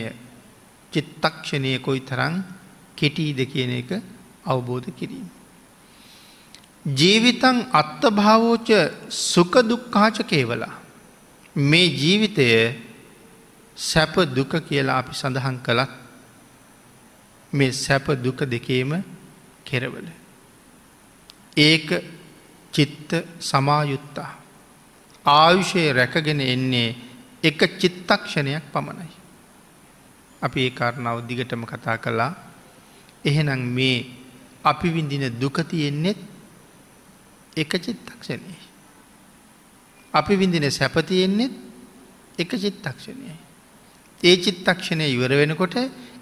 චිත්තක්ෂණය 0.94 1.78
කොයි 1.80 2.02
තරං 2.02 2.36
කෙටීද 2.98 3.40
කියන 3.46 3.72
එක 3.72 3.92
අවබෝධ 4.46 4.90
කිරීම. 4.92 5.28
ජීවිතන් 6.86 7.58
අත්තභාවෝච 7.72 8.70
සුකදුක්කාච 9.10 10.18
කේවලා. 10.24 10.74
මේ 11.56 11.88
ජීවිතය 11.94 12.48
සැප 13.78 14.16
දුක 14.36 14.52
කියලා 14.60 14.98
අපි 14.98 15.14
සඳහන් 15.14 15.58
කළත් 15.60 15.92
මේ 17.54 17.72
සැප 17.74 18.08
දුක 18.24 18.40
දෙකේම 18.46 19.04
කෙරවල. 19.64 20.08
ඒක 21.58 21.90
චිත්ත 22.74 23.12
සමායුත්තා. 23.40 24.32
ආයුෂයේ 25.26 25.94
රැකගෙන 25.94 26.42
එන්නේ 26.44 26.96
එක 27.44 27.60
චිත්තක්ෂණයක් 27.80 28.64
පමණයි. 28.74 29.12
අපි 30.42 30.60
ඒ 30.62 30.72
කාරණාව 30.72 31.18
දිගටම 31.22 31.64
කතා 31.64 31.98
කළා 31.98 32.53
එහෙනම් 33.26 33.62
මේ 33.68 34.06
අපි 34.64 34.90
විඳින 34.90 35.26
දුකතියෙන්නෙත් 35.40 36.18
එක 37.58 37.72
චිත්තක්ෂණය. 37.78 38.56
අපි 40.14 40.34
විඳින 40.36 40.70
සැපතියෙන්නෙත් 40.70 41.54
එක 42.40 42.52
චිත්තක්ෂණයයි. 42.56 43.36
ඒ 44.22 44.36
චිත්තක්ෂණය 44.38 45.06
ඉවර 45.08 45.32
වෙනකොට 45.32 45.76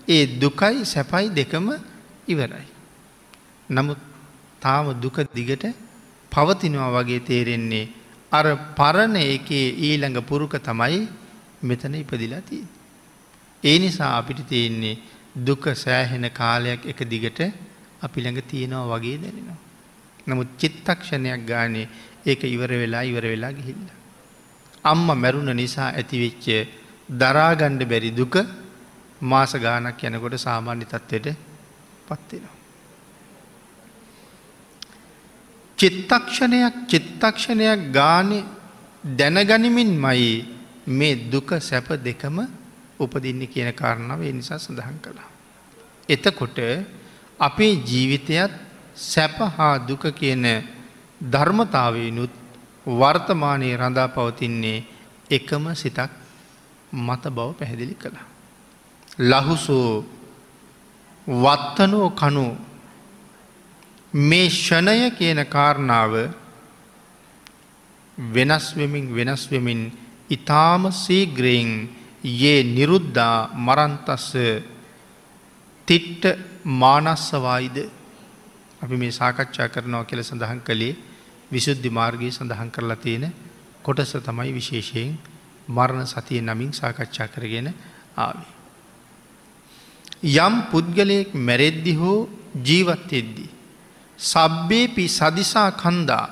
ඒ 0.07 0.25
දුකයි 0.39 0.85
සැපයි 0.85 1.29
දෙකම 1.29 1.67
ඉවරයි. 2.27 2.67
නමුත් 3.69 3.99
තාම 4.61 4.93
දුක 5.01 5.17
දිගට 5.33 5.65
පවතිනවා 6.31 6.91
වගේ 6.91 7.19
තේරෙන්නේ 7.19 7.91
අර 8.31 8.45
පරණ 8.75 9.15
එකේ 9.15 9.75
ඊළඟ 9.77 10.19
පුරුක 10.21 10.55
තමයි 10.57 11.07
මෙතන 11.63 11.95
ඉපදිලා 11.95 12.41
තිය. 12.41 12.63
ඒ 13.63 13.77
නිසා 13.79 14.17
අපිට 14.17 14.41
තියෙන්නේ 14.49 14.97
දුක 15.35 15.63
සෑහෙන 15.75 16.29
කාලයක් 16.31 16.85
එක 16.85 16.99
දිගට 17.03 17.39
අපි 18.01 18.21
ළඟ 18.21 18.41
තියෙනවා 18.47 18.87
වගේ 18.91 19.17
දැනෙනවා. 19.17 19.59
නමුත් 20.27 20.49
චිත්තක්ෂණයක් 20.57 21.45
ගානේ 21.45 21.87
ඒක 22.25 22.43
ඉවර 22.45 22.71
වෙලා 22.71 23.03
ඉවර 23.03 23.25
වෙලා 23.25 23.51
ගිහිල්ල. 23.51 23.89
අම්ම 24.83 25.07
මැරුණ 25.13 25.55
නිසා 25.55 25.89
ඇතිවෙච්ච 25.91 26.45
දරාගණ්ඩ 27.09 27.83
බැරි 27.83 28.11
දුක 28.11 28.35
මාස 29.21 29.53
ගානක් 29.55 30.03
යනකොට 30.03 30.35
සාමාන්‍ය 30.37 30.85
තත්ත්වයට 30.85 31.37
පත්වෙනවා. 32.07 32.55
චිත්තක්ෂණයක් 35.77 36.75
චිත්තක්ෂණයක් 36.87 37.91
ගානෙ 37.91 38.39
දැනගනිමින් 39.03 39.91
මයි 39.97 40.45
මේ 40.87 41.15
දුක 41.29 41.49
සැප 41.59 41.87
දෙකම 42.03 42.37
උපදින්න 43.01 43.47
කියන 43.47 43.69
කාරණාව 43.73 44.21
ඒ 44.21 44.31
නිසා 44.31 44.59
සඳහන් 44.59 44.97
කළා. 44.99 45.29
එතකොට 46.09 46.57
අපේ 47.39 47.73
ජීවිතයත් 47.81 48.51
සැප 48.95 49.37
හා 49.49 49.75
දුක 49.79 50.03
කියන 50.13 50.45
ධර්මතාවයනුත් 51.21 52.33
වර්තමානයේ 52.85 53.77
රඳා 53.77 54.07
පවතින්නේ 54.07 54.85
එකම 55.29 55.65
සිතක් 55.73 56.11
මත 56.93 57.23
බව 57.27 57.49
පැහැදිලි 57.53 57.95
කළා. 57.95 58.27
ලහුසෝ 59.21 60.05
වත්තනෝ 61.27 62.09
කනු 62.11 62.45
මේ 64.13 64.49
ෂණය 64.49 65.11
කියන 65.11 65.39
කාරණාව 65.47 66.13
වෙනස් 68.17 68.65
වෙමින් 68.75 69.05
වෙනස් 69.09 69.43
වෙමින් 69.47 69.81
ඉතාම 70.29 70.91
සීග්‍රයෙන් 70.93 71.89
ඒ 72.23 72.63
නිරුද්ධා 72.65 73.49
මරන්තස්ස 73.57 74.33
තිට්ට 75.87 76.25
මානස්සවායිද 76.63 77.77
අපි 78.81 78.95
මේ 78.95 79.11
සාකච්ඡා 79.11 79.69
කරනවා 79.69 80.03
කියල 80.03 80.21
සඳහන් 80.21 80.61
කළේ 80.61 80.95
විශුද්ධි 81.51 81.89
මාර්ගයේ 81.89 82.31
සඳහන් 82.31 82.71
කරලා 82.71 82.95
තියෙන 82.97 83.33
කොටස 83.83 84.13
තමයි 84.19 84.53
විශේෂයෙන් 84.53 85.17
මරණ 85.67 86.07
සතිය 86.07 86.41
නමින් 86.41 86.73
සාකච්ඡා 86.73 87.27
කරගෙන 87.27 87.73
ආවි. 88.17 88.45
යම් 90.23 90.55
පුද්ගලයෙක් 90.71 91.33
මැරෙද්දි 91.35 91.93
හෝ 91.95 92.29
ජීවත්තෙද්දි. 92.57 93.49
සබ්බේපි 94.19 95.07
සදිසා 95.09 95.71
කන්දා 95.73 96.27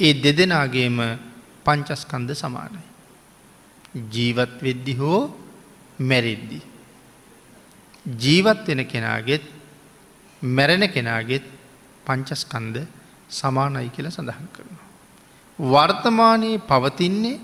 ඒ 0.00 0.14
දෙදෙනගේම 0.14 0.98
පංචස්කන්ද 1.64 2.30
සමානයි. 2.34 2.87
ජීවත් 3.94 4.62
වෙද්දි 4.62 4.94
හෝ 4.94 5.20
මැරෙද්දි. 6.00 6.60
ජීවත් 8.18 8.66
වෙන 8.66 8.86
කෙනාගෙත් 8.86 9.44
මැරෙන 10.42 10.88
කෙනාගෙත් 10.88 11.44
පංචස්කන්ද 12.04 12.76
සමානයි 13.30 13.90
කියල 13.90 14.10
සඳහන් 14.10 14.48
කරනවා. 14.48 14.86
වර්තමානයේ 15.58 16.58
පවතින්නේ 16.60 17.40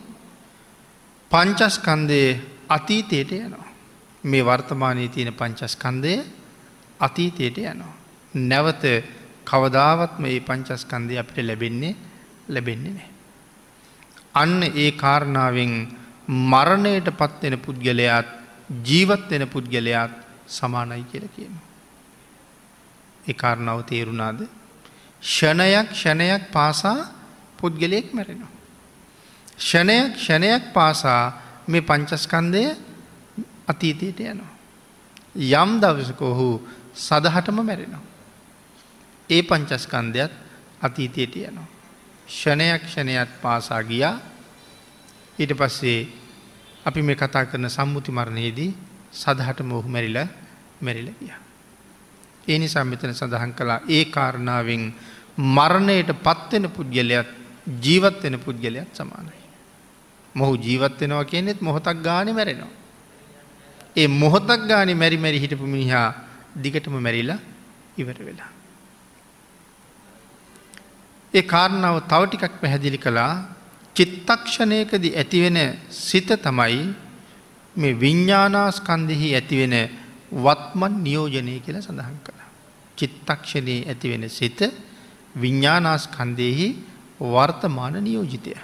පංචස්කන්දය 1.30 2.20
අතීතයට 2.68 3.32
යනවා. 3.32 3.68
මේ 4.24 4.44
වර්තමානයේ 4.44 5.08
තියෙන 5.08 5.34
පංචස්කන්දය 5.34 6.14
අතීතයට 7.00 7.58
යනවා. 7.58 7.94
නැවත 8.34 8.84
කවදාවත්ම 9.44 10.24
ඒ 10.24 10.40
පංචස්කන්දය 10.40 11.18
අපිට 11.18 11.46
ලැබෙන්නේ 11.46 11.96
ලැබෙන්නේ 12.48 12.92
නෑ. 12.92 13.10
අන්න 14.34 14.62
ඒ 14.62 14.90
කාරණාවෙන් 14.92 16.03
මරණයට 16.28 17.08
පත්වෙන 17.12 17.58
පුද්ගලයාත් 17.58 18.26
ජීවත් 18.82 19.30
වෙන 19.30 19.48
පුද්ගලයාත් 19.48 20.12
සමානයි 20.48 21.04
කියල 21.04 21.28
කියන. 21.28 21.54
ඒ 23.24 23.34
කාරණාව 23.34 23.84
තේරුණාද 23.84 24.48
ෂණයක් 25.22 25.92
ෂණයක් 25.92 26.52
පාසා 26.52 27.08
පුද්ගලයෙක් 27.58 28.12
මැරෙනවා. 28.12 28.52
ෂණයක් 29.58 30.16
ෂණයක් 30.16 30.72
පාසා 30.72 31.42
මේ 31.66 31.80
පංචස්කන්දය 31.80 32.64
අතීතයට 33.66 34.20
යනවා. 34.20 34.52
යම් 35.34 35.80
දවසක 35.80 36.20
ඔහු 36.22 36.60
සදහටම 36.94 37.60
මැරෙනවා. 37.60 38.02
ඒ 39.30 39.42
පංචස්කන්දයත් 39.42 40.32
අතීතයට 40.80 41.36
යනවා. 41.38 41.68
ෂණයක් 42.28 42.82
ෂණයක් 42.84 43.28
පාසා 43.42 43.82
ගියා 43.82 44.33
ඊට 45.38 45.52
පස්සේ 45.52 46.08
අපි 46.84 47.02
මේ 47.02 47.16
කතා 47.16 47.44
කරන 47.44 47.68
සම්මුති 47.68 48.12
මරණයේදී 48.12 48.70
සදහට 49.12 49.60
මොහු 49.62 49.88
මැරිල 49.88 50.18
මැරිල 50.80 51.08
ගිය. 51.14 51.32
ඒ 52.48 52.58
නිසා 52.58 52.84
මෙතන 52.84 53.12
සඳහන් 53.12 53.52
කළා 53.52 53.80
ඒ 53.88 54.04
කාරණාවෙන් 54.06 54.92
මරණයට 55.36 56.10
පත්වෙන 56.22 56.70
පුද්ගලයක් 56.70 57.28
ජීවත් 57.80 58.22
වෙන 58.22 58.38
පුද්ගලයක් 58.38 58.88
සමානයි. 58.92 59.38
මොහු 60.34 60.56
ජීවත් 60.56 61.00
වෙනවා 61.00 61.24
කියනෙත් 61.24 61.60
මොහොතක් 61.60 62.02
ගාන 62.02 62.34
මැරෙනවා. 62.34 62.72
ඒ 63.96 64.08
මොහොතක් 64.08 64.68
ගාන 64.68 64.96
මැරි 64.96 65.16
මැරි 65.16 65.38
හිටපු 65.38 65.66
මිනිහා 65.66 66.08
දිගටම 66.54 66.94
මැරිලා 66.98 67.38
ඉවර 67.98 68.18
වෙලා. 68.20 68.50
ඒ 71.34 71.42
කාරණාව 71.44 71.96
තවටිකක් 72.08 72.60
පැහැදිලි 72.60 72.98
කළා 72.98 73.53
චිත්තක්ෂණයකද 73.96 75.04
ඇතිවෙන 75.12 75.58
සිත 75.90 76.30
තමයි 76.42 76.78
මේ 77.76 77.98
විඤ්ඥානාස්කන්දෙහි 78.00 79.28
ඇතිවෙන 79.34 79.74
වත්මන් 80.44 80.94
නියෝජනය 81.02 81.54
කියල 81.60 81.78
සඳහන් 81.80 82.18
කළා. 82.24 82.50
චිත්තක්ෂණයේ 82.98 83.86
ඇතිවෙන 83.88 84.30
සිත 84.30 84.60
විඤ්ඥානාස්කන්දයෙහි 85.34 86.68
වර්තමාන 87.20 87.96
නියෝජිතය. 88.04 88.54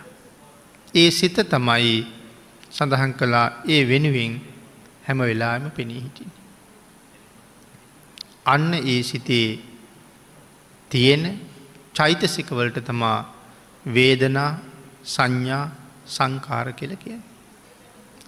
ඒ 0.95 1.11
සිත 1.11 1.37
තමයි 1.49 2.07
සඳහන් 2.71 3.13
කළා 3.13 3.47
ඒ 3.69 3.83
වෙනුවෙන් 3.89 4.35
හැම 5.07 5.19
වෙලාම 5.21 5.71
පෙනී 5.71 6.01
හිටින්. 6.01 6.31
අන්න 8.45 8.75
ඒ 8.75 9.03
සිතේ 9.03 9.59
තියෙන 10.91 11.25
චෛතසිකවලට 11.95 12.79
තමා 12.85 13.19
වේදනා 13.87 14.51
සංඥා 15.11 15.65
සංකාර 16.07 16.73
කියල 16.73 16.95
කිය. 16.97 17.19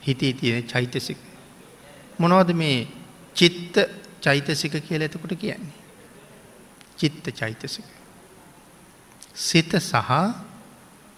හිතේ 0.06 0.32
තියෙන 0.32 0.64
චෛතසික. 0.64 1.18
මොනවද 2.18 2.50
මේ 2.54 2.78
චිත්ත 3.34 3.76
චෛතසික 4.20 4.74
කියල 4.80 5.02
ඇතකොට 5.02 5.34
කියන්නේ. 5.36 5.74
චිත්ත 6.98 7.26
චෛතසික. 7.32 7.84
සිත 9.34 9.72
සහ 9.80 10.10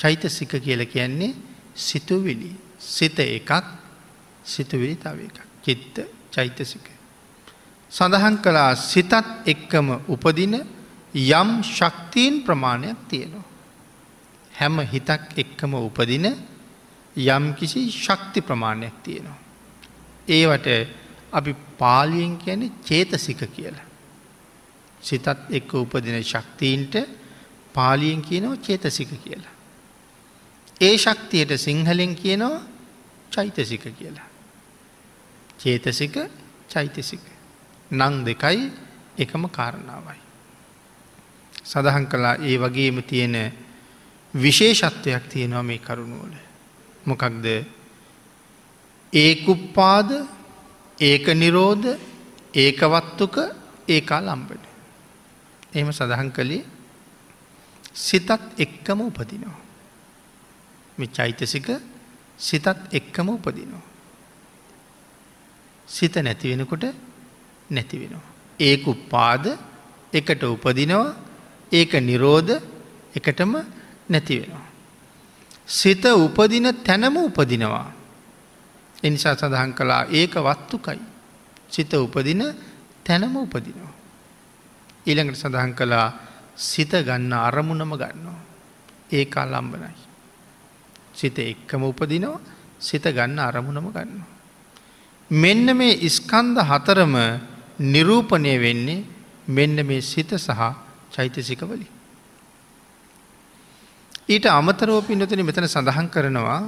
චෛතසික 0.01 0.53
කියල 0.65 0.87
කියන්නේ 0.87 1.35
සිතුවිලි 1.77 2.53
සිත 2.79 3.19
එකක් 3.19 3.51
සිතුවිලි 4.45 4.97
තව 4.97 5.19
එකක් 5.21 5.39
චිත්ත 5.65 5.97
චෛතසික. 6.31 6.87
සඳහන් 7.91 8.37
කලා 8.45 8.75
සිතත් 8.77 9.12
එක්කම 9.47 9.89
උපදින 10.09 10.55
යම් 11.15 11.51
ශක්තිීන් 11.62 12.43
ප්‍රමාණයක් 12.43 12.99
තියෙනවා. 13.09 13.54
හැම 14.55 14.79
හිතක් 14.83 15.23
එක්කම 15.37 15.75
උපදින 15.77 16.27
යම් 17.17 17.45
කිසි 17.55 17.91
ශක්ති 17.91 18.41
ප්‍රමාණයක් 18.41 18.95
තියෙනවා. 19.03 19.39
ඒවට 20.29 20.69
අපි 21.33 21.53
පාලියෙන් 21.79 22.37
කියන්නේ 22.37 22.73
චේතසික 22.83 23.41
කියලා. 23.49 23.87
සිතත් 25.01 25.27
එක්ක 25.51 25.75
උපදින 25.75 26.23
ශක්තිීන්ට 26.23 26.95
පාලියෙන් 27.75 28.23
කියනව 28.23 28.57
චේතසික 28.59 29.11
කියලා. 29.21 29.55
ඒ 30.81 30.97
ශක්තියට 30.97 31.53
සිංහලෙන් 31.57 32.15
කියනවා 32.15 32.63
චෛතසික 33.31 33.85
කියලා. 33.91 34.29
චේතසික 35.59 36.15
චෛතසික. 36.69 37.21
නං 37.91 38.25
දෙකයි 38.25 38.73
එකම 39.19 39.49
කාරණාවයි. 39.49 40.21
සඳහන් 41.65 42.07
කලා 42.07 42.35
ඒ 42.41 42.57
වගේම 42.59 43.03
තියෙන 43.03 43.37
විශේෂත්වයක් 44.35 45.28
තියෙනවා 45.28 45.62
මේ 45.62 45.78
කරුණුවල. 45.78 46.35
මොකක්ද 47.07 47.47
ඒකුප්පාද 49.12 50.11
ඒක 50.99 51.26
නිරෝධ 51.35 51.87
ඒකවත්තුක 52.55 53.37
ඒකා 53.89 54.20
ලම්බට. 54.20 54.64
එහෙම 55.74 55.93
සඳහන් 55.93 56.30
කළේ 56.30 56.64
සිතත් 57.95 58.30
එක්කම 58.59 59.01
උපදිනවා. 59.01 59.59
මෙ 60.99 61.07
චෛතසික 61.09 61.68
සිතත් 62.39 62.66
එක්කම 62.93 63.28
උපදිනවා. 63.28 63.82
සිත 65.89 66.14
නැතිවෙනකොට 66.16 66.85
නැතිවෙනවා. 67.70 68.35
ඒක 68.61 68.87
උපාද 68.87 69.45
එකට 70.12 70.43
උපදිනවා 70.45 71.14
ඒක 71.72 71.93
නිරෝධ 72.01 72.53
එකටම 73.14 73.55
නැතිවෙනවා. 74.09 74.67
සිත 75.67 76.05
උපදින 76.05 76.67
තැනම 76.85 77.17
උපදිනවා. 77.19 77.93
එනිසා 79.03 79.35
සඳහන් 79.35 79.73
කළා 79.73 80.03
ඒක 80.11 80.35
වත්තුකයි. 80.37 81.01
සිත 81.71 81.93
උපදින 81.95 82.43
තැනම 83.05 83.37
උපදිනවා. 83.37 83.93
ඊළඟට 85.07 85.37
සඳහන් 85.37 85.75
කළා 85.75 86.09
සිත 86.57 86.91
ගන්න 86.91 87.33
අරමුණම 87.33 87.93
ගන්නවා. 87.93 88.41
ඒකා 89.13 89.47
ලම්බනයි. 89.47 89.95
සිත 91.15 91.39
එක්කම 91.39 91.83
උපදිනවා 91.83 92.41
සිත 92.81 93.05
ගන්න 93.07 93.39
අරමුණම 93.41 93.89
ගන්නවා. 93.89 94.29
මෙන්න 95.31 95.77
මේ 95.77 96.09
ස්කන්ද 96.09 96.59
හතරම 96.61 97.15
නිරූපණය 97.81 98.55
වෙන්නේ 98.61 99.05
මෙන්න 99.49 99.77
මේ 99.87 100.01
සිත 100.03 100.31
සහ 100.37 100.61
චෛතසිකවලි. 101.13 101.87
ඊට 104.29 104.47
අමතරෝ 104.49 105.03
පින්නතන 105.03 105.45
මෙතන 105.45 105.66
සඳහන් 105.66 106.07
කරනවා 106.09 106.61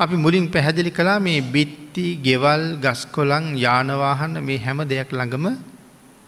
අපි 0.00 0.16
මුලින් 0.16 0.46
පැහැදිලි 0.48 0.90
කලා 0.90 1.20
මේ 1.20 1.40
බිත්ති 1.44 2.16
ගෙවල් 2.18 2.64
ගස්කොලං 2.78 3.46
යානවාහන්න 3.56 4.40
මේ 4.40 4.58
හැම 4.58 4.80
දෙයක් 4.82 5.12
ළඟම 5.12 5.46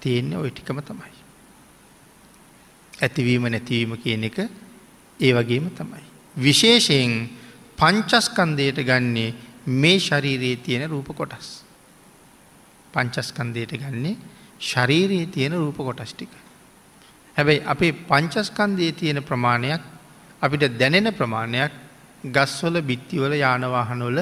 තියෙන්නේ 0.01 0.37
ඔය 0.37 0.51
ටිකම 0.51 0.79
තමයි. 0.83 1.13
ඇතිවීම 2.93 3.45
නැතිවීම 3.45 3.97
කියන 3.97 4.25
එක 4.25 4.39
ඒ 5.21 5.33
වගේම 5.33 5.71
තමයි. 5.71 6.05
විශේෂයෙන් 6.37 7.13
පංචස්කන්දයට 7.79 8.79
ගන්නේ 8.83 9.35
මේ 9.67 9.99
ශරීරයේ 9.99 10.57
තියෙන 10.59 10.85
රූප 10.87 11.17
කොටස්. 11.17 11.65
පංචස්කන්දයට 12.95 13.73
ගන්නේ 13.75 14.17
ශරීරයේ 14.61 15.27
තියෙන 15.29 15.53
රූප 15.55 15.77
කොටස් 15.79 16.13
ටික. 16.13 16.42
හැබැයි 17.37 17.65
අපේ 17.65 17.93
පංචස්කන්දයේ 17.93 18.93
තියෙන 18.93 19.23
ප්‍රමාණයක් 19.23 19.83
අපිට 20.43 20.79
දැනෙන 20.79 21.09
ප්‍රමාණයක් 21.15 21.73
ගස්වල 22.25 22.77
බිත්තිවල 22.81 23.33
යානවාහනොල 23.35 24.19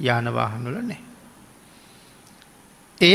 යානවාහනොල 0.00 0.76
නෑ. 0.82 1.00
එය 3.00 3.14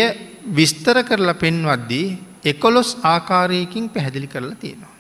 විස්තර 0.58 0.98
කරලා 1.04 1.34
පෙන්වද්දී 1.36 2.08
එකොලොස් 2.46 2.90
ආකාරයකින් 3.04 3.90
පැහැදිලි 3.90 4.28
කරලා 4.28 4.56
තියෙනවා. 4.56 4.96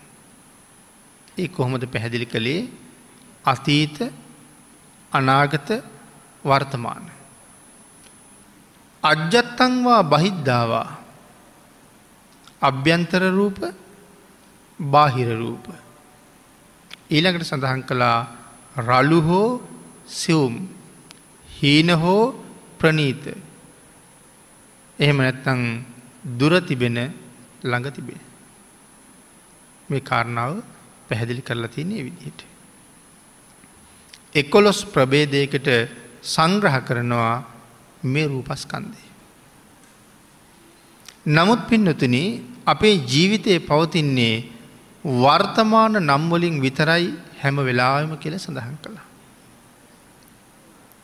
ඒ 1.37 1.47
කොහොමද 1.47 1.83
පැහැදිලි 1.87 2.25
කළේ 2.25 2.69
අතීත 3.45 3.97
අනාගත 5.11 5.69
වර්තමාන. 6.45 7.05
අජ්ජත්තංවා 9.03 10.03
බහිද්ධාවා 10.03 10.89
අභ්‍යන්තර 12.61 13.23
රූප 13.31 13.59
බාහිර 14.79 15.37
රූප. 15.37 15.67
ඊළඟට 17.09 17.45
සඳහන් 17.45 17.81
කළා 17.81 18.27
රලු 18.77 19.21
හෝ 19.21 19.61
සිවුම් 20.07 20.67
හීන 21.61 21.89
හෝ 21.89 22.33
ප්‍රනීත 22.79 23.23
එහෙම 24.99 25.17
නැත්තං 25.17 25.85
දුර 26.39 26.61
තිබෙන 26.61 26.97
ළඟ 27.63 27.91
තිබෙන. 27.91 28.19
මේ 29.89 29.99
කාරණාව 29.99 30.63
පැහැදිලි 31.07 31.41
කරලා 31.41 31.67
තියන්නේ 31.67 32.03
විදිහට. 32.03 32.39
එකොලොස් 34.35 34.85
ප්‍රබේදයකට 34.85 35.67
සංග්‍රහ 36.23 36.77
කරනවා 36.87 37.43
මේ 38.03 38.27
රූපස්කන්දය. 38.27 39.01
නමුත් 41.25 41.67
පින්නතුන 41.67 42.15
අපේ 42.65 42.95
ජීවිතය 43.05 43.59
පවතින්නේ 43.59 44.52
වර්තමාන 45.05 45.93
නම්වලින් 46.01 46.61
විතරයි 46.61 47.13
හැම 47.41 47.57
වෙලාම 47.59 48.17
කියල 48.17 48.37
සඳහන් 48.37 48.77
කළා. 48.81 49.05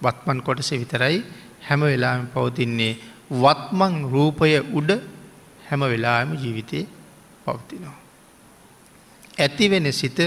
වත්මන් 0.01 0.39
කොටස 0.39 0.71
විතරයි 0.73 1.23
හැම 1.67 1.81
වෙලාම 1.81 2.27
පවතින්නේ 2.27 2.93
වත්මං 3.31 3.93
රූපය 4.05 4.51
උඩ 4.73 4.91
හැම 5.69 5.81
වෙලාම 5.83 6.29
ජීවිතය 6.33 6.87
පවතිනවා. 7.45 7.97
ඇතිවෙන 9.37 9.93
සිත 9.93 10.19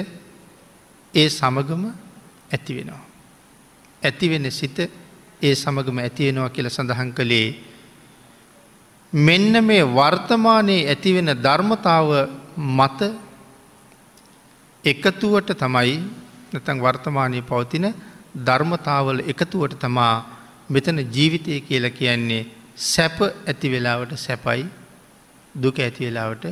ඒ 1.15 1.29
සමගම 1.31 1.85
ඇතිවෙනවා. 2.53 3.05
ඇතිවෙන 4.03 4.51
සිත 4.51 4.79
ඒ 5.43 5.55
සමගම 5.55 5.99
ඇතිවෙනවා 5.99 6.51
කියල 6.51 6.69
සඳහන් 6.69 7.11
කළේ 7.13 7.49
මෙන්න 9.13 9.65
මේ 9.65 9.83
වර්තමානයේ 9.89 10.89
ඇතිවෙන 10.89 11.31
ධර්මතාව 11.43 12.09
මත 12.77 13.01
එකතුවට 14.85 15.51
තමයි 15.55 15.95
නැතන් 16.53 16.83
වර්තමානය 16.83 17.43
පවතින 17.43 17.87
ධර්මතාවල 18.47 19.21
එකතුවට 19.33 19.79
තමා 19.79 20.15
මෙතන 20.69 20.99
ජීවිතය 21.09 21.61
කියල 21.61 21.87
කියන්නේ 21.91 22.49
සැප 22.77 23.19
ඇති 23.23 23.71
වෙලාවට 23.71 24.13
සැපයි 24.17 24.65
දුක 25.55 25.79
ඇති 25.79 26.07
වෙලාවට 26.07 26.45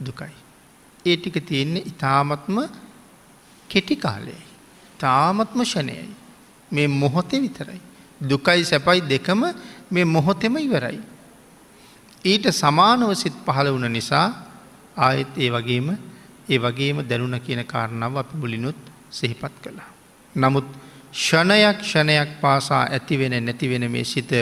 දුකයි. 0.00 0.34
ඒ 1.04 1.16
ටික 1.16 1.36
තියෙන්නේ 1.46 1.86
ඉතාමත්ම 1.86 2.56
කෙටි 3.70 3.96
කාලයයි. 3.96 4.44
තාමත්ම 4.98 5.60
ෂණයයි. 5.62 6.08
මේ 6.70 6.88
මොහොතේ 6.90 7.40
විතරයි. 7.40 7.80
දුකයි 8.20 8.64
සැපයි 8.64 9.00
දෙකම 9.02 9.42
මේ 9.90 10.04
මොහොතෙම 10.06 10.56
ඉවරයි. 10.58 11.00
ඊට 12.24 12.46
සමානව 12.52 13.12
සිත් 13.14 13.36
පහළ 13.46 13.68
වුණ 13.68 13.92
නිසා 13.92 14.26
ආයෙත් 14.96 15.32
ඒ 15.36 15.50
වගේම 15.50 15.88
ඒ 16.48 16.58
වගේම 16.58 16.98
දැනුන 17.02 17.40
කියන 17.40 17.62
කාරණාව 17.64 18.16
අපි 18.16 18.36
මුලිනුත් 18.36 18.80
සිහිපත් 19.10 19.54
කළා. 19.62 19.90
නමුත් 20.34 20.68
ෂණයක් 21.14 21.78
ෂණයක් 21.82 22.30
පාසා 22.40 22.84
ඇතිවෙන 22.86 23.34
නැතිවෙන 23.40 23.90
මේ 23.90 24.04
සිත 24.04 24.32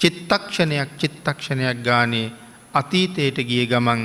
චිත්තක්ෂණයක් 0.00 0.90
චිත්තක්ෂණයක් 0.98 1.78
ගානේ 1.84 2.32
අතීතයට 2.74 3.38
ගිය 3.40 3.66
ගමන් 3.66 4.02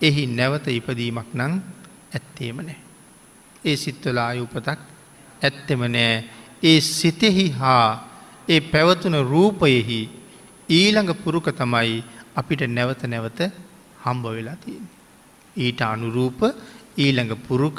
එහි 0.00 0.24
නැවත 0.28 0.66
ඉපදීමක් 0.70 1.30
නං 1.34 1.54
ඇත්තේම 2.12 2.56
නෑ. 2.58 2.78
ඒ 3.64 3.76
සිත්වලා 3.76 4.28
අයුපතක් 4.28 4.80
ඇත්තෙම 5.42 5.82
නෑ 5.88 6.14
ඒ 6.62 6.80
සිතෙහි 6.80 7.46
හා 7.52 7.88
ඒ 8.48 8.60
පැවතුන 8.62 9.16
රූපයෙහි 9.24 10.00
ඊළඟ 10.68 11.12
පුරුක 11.22 11.48
තමයි 11.52 12.04
අපිට 12.36 12.62
නැවත 12.68 13.02
නැවත 13.04 13.40
හම්බ 14.04 14.24
වෙලා 14.26 14.56
තියෙන. 14.56 14.86
ඊට 15.56 15.80
අනුරූප 15.82 16.40
ඊළඟ 16.98 17.36
පුරුක 17.46 17.78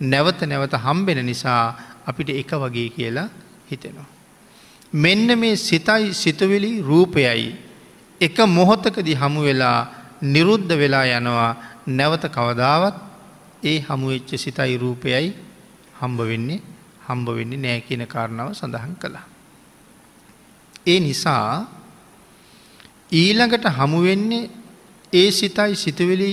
නැවත 0.00 0.40
නැවත 0.42 0.74
හම්බෙන 0.76 1.24
නිසා 1.24 1.62
අපිට 2.06 2.30
එක 2.30 2.50
වගේ 2.52 2.88
කියලා 2.90 3.28
හිතෙනවා. 3.70 4.08
මෙන්න 4.94 5.38
මේ 5.38 5.56
සිතයි 5.58 6.14
සිතුවිලි 6.14 6.80
රූපයයි 6.80 7.56
එක 8.20 8.36
මොහොත්තකදි 8.48 9.14
හමු 9.14 9.40
වෙලා 9.42 9.78
නිරුද්ධ 10.22 10.72
වෙලා 10.72 11.04
යනවා 11.10 11.52
නැවත 11.88 12.24
කවදාවත් 12.28 12.96
ඒ 13.62 13.78
හමුවෙච්ච 13.80 14.30
සිතයි 14.36 14.76
රූපයයි 14.76 15.34
හම්බ 16.00 16.18
වෙන්නේ 16.20 16.60
හම්බ 17.06 17.28
වෙන්නේ 17.28 17.58
නෑ 17.58 17.80
කියන 17.80 18.06
කාරණාව 18.06 18.52
සඳහන් 18.52 18.94
කළා. 18.96 19.26
ඒ 20.86 21.00
නිසා 21.00 21.66
ඊළඟට 23.12 23.66
හමුවෙන්නේ 23.70 24.50
ඒ 25.12 25.30
සිතයි 25.30 25.74
සිතුවෙලි 25.74 26.30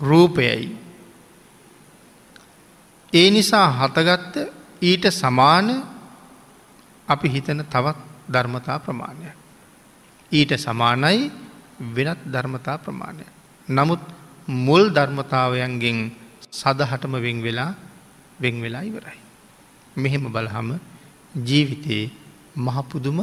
රූපයයි. 0.00 0.81
ඒ 3.12 3.30
නිසා 3.30 3.68
හතගත්ත 3.72 4.34
ඊට 4.82 5.04
සමාන 5.12 5.68
අපි 7.08 7.28
හිතන 7.28 7.60
තවත් 7.64 7.98
ධර්මතා 8.28 8.78
ප්‍රමාණය. 8.78 9.30
ඊට 10.32 10.52
සමානයි 10.56 11.30
වෙනත් 11.90 12.20
ධර්මතා 12.26 12.78
ප්‍රමාණය. 12.78 13.24
නමුත් 13.68 14.00
මුල් 14.48 14.84
ධර්මතාවයන්ගෙන් 14.90 15.98
සදහටම 16.52 17.12
වෙන් 17.16 17.42
වෙලා 17.42 17.74
වෙන් 18.40 18.54
වෙලා 18.60 18.82
ඉවරයි. 18.82 19.18
මෙහෙම 19.96 20.24
බලහම 20.26 20.68
ජීවිතයේ 21.38 22.10
මහපුදුම 22.56 23.18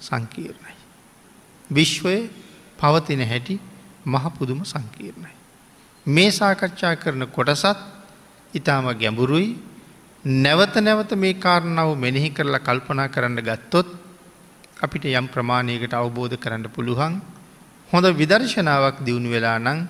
සංකීර්ණයි. 0.00 0.74
විශ්වය 1.70 2.16
පවතින 2.78 3.22
හැටි 3.22 3.60
මහපුදුම 4.04 4.60
සංකීර්ණයි. 4.64 5.32
මේ 6.06 6.30
සාකච්ඡා 6.30 6.94
කරන 6.96 7.26
කොටසත් 7.28 7.97
ඉතාම 8.54 8.86
ගැඹුරුයි 8.94 9.56
නැවත 10.24 10.74
නැවත 10.78 11.12
මේ 11.14 11.34
කාරණාව 11.36 11.96
මෙනෙහි 11.96 12.30
කරලා 12.30 12.60
කල්පනා 12.60 13.08
කරන්න 13.08 13.40
ගත්තොත් 13.40 13.88
අපිට 14.76 15.04
යම් 15.06 15.26
ප්‍රමාණයකට 15.26 15.92
අවබෝධ 15.94 16.36
කරන්න 16.36 16.68
පුළුවන් 16.68 17.20
හොඳ 17.90 18.06
විදර්ශනාවක් 18.12 18.96
දියුණු 19.00 19.28
වෙලා 19.28 19.58
නං 19.58 19.80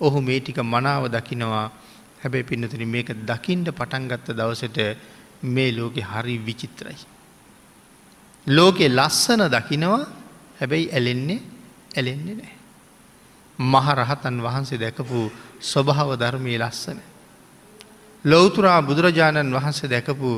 ඔහු 0.00 0.18
මේ 0.20 0.40
ටික 0.40 0.58
මනාව 0.64 1.06
දකිනවා 1.08 1.66
හැබැයි 2.18 2.44
පින්නතුන 2.44 2.84
මේක 2.86 3.08
දකිින්ට 3.22 3.68
පටන්ගත්ත 3.70 4.28
දවසට 4.30 4.78
මේ 5.44 5.72
ලෝකෙ 5.72 6.02
හරි 6.02 6.38
විචිත්‍රයි. 6.38 6.98
ලෝකෙ 8.46 8.88
ලස්සන 8.88 9.42
දකිනවා 9.48 10.04
හැබැයි 10.58 10.90
ඇලෙන්නේ 10.92 11.40
ඇලෙන්නේ 11.96 12.34
නෑ. 12.34 12.54
මහරහතන් 13.58 14.36
වහන්සේ 14.38 14.78
දැකපු 14.78 15.30
ස්වභාව 15.62 16.10
ධර්මය 16.16 16.58
ලස්සන. 16.58 16.98
ලොවතුරා 18.24 18.82
බුදුරජාණන් 18.82 19.54
වහන්සේ 19.54 19.88
දැකපු 19.88 20.30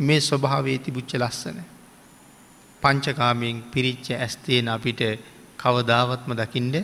මේ 0.00 0.20
ස්වභාවේ 0.20 0.78
තිබුච්ච 0.78 1.12
ලස්සන. 1.14 1.58
පංචකාමයෙන් 2.82 3.62
පිරිච්ච 3.64 4.06
ඇස්තේන 4.12 4.68
අපිට 4.68 5.00
කවදාවත්ම 5.56 6.32
දකිින්ඩ 6.34 6.76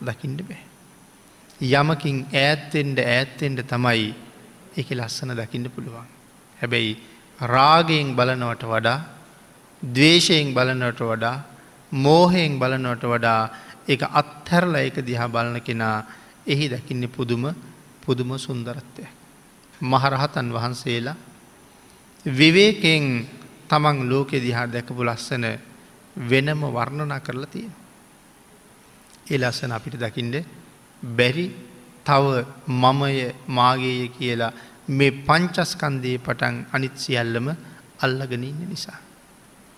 දකිින්ඩ 0.00 0.40
බෑ. 0.42 0.62
යමකින් 1.60 2.26
ඈත්තෙන්ට 2.34 2.98
ඈත්තෙන්ට 3.00 3.60
තමයි 3.64 4.14
එක 4.76 4.88
ලස්සන 4.92 5.34
දකින්න 5.34 5.70
පුළුවන්. 5.70 6.08
හැබැයි 6.56 6.96
රාගයෙන් 7.38 8.16
බලනවට 8.16 8.64
වඩා 8.64 8.98
දවේශයෙන් 9.82 10.54
බලනවට 10.54 11.00
වඩා 11.02 11.36
මෝහයෙන් 11.92 12.58
බලනවට 12.58 13.04
වඩා 13.04 13.42
එක 13.88 14.02
අත්හැරල 14.12 14.74
එක 14.76 14.96
දිහා 15.00 15.28
බලන 15.28 15.60
කෙනා 15.60 15.96
එහි 16.46 16.68
දකින්නේ 16.68 17.08
පුදුම 17.08 17.44
පුදුම 18.00 18.38
සුන්දරත්වය. 18.38 19.17
මහරහතන් 19.82 20.48
වහන්සේලා 20.50 21.16
විවේකෙන් 22.26 23.26
තමන් 23.68 23.98
ලෝකෙ 24.04 24.40
දිහා 24.40 24.66
දැකපු 24.66 25.04
ලස්සන 25.04 25.44
වෙනම 26.16 26.62
වර්ණනා 26.68 27.20
කරලා 27.20 27.46
තියෙන. 27.46 27.74
ඒ 29.26 29.38
ලස්සන 29.38 29.72
අපිට 29.72 29.96
දකිින්ට 29.96 30.46
බැරි 31.02 31.46
තව 32.04 32.44
මමය 32.68 33.34
මාගේය 33.48 34.08
කියලා 34.10 34.52
මේ 34.88 35.10
පංචස්කන්දයේ 35.20 36.18
පටන් 36.18 36.66
අනිත් 36.72 36.96
සියල්ලම 36.96 37.48
අල්ලගෙන 37.98 38.44
ඉන්න 38.44 38.68
නිසා. 38.68 38.98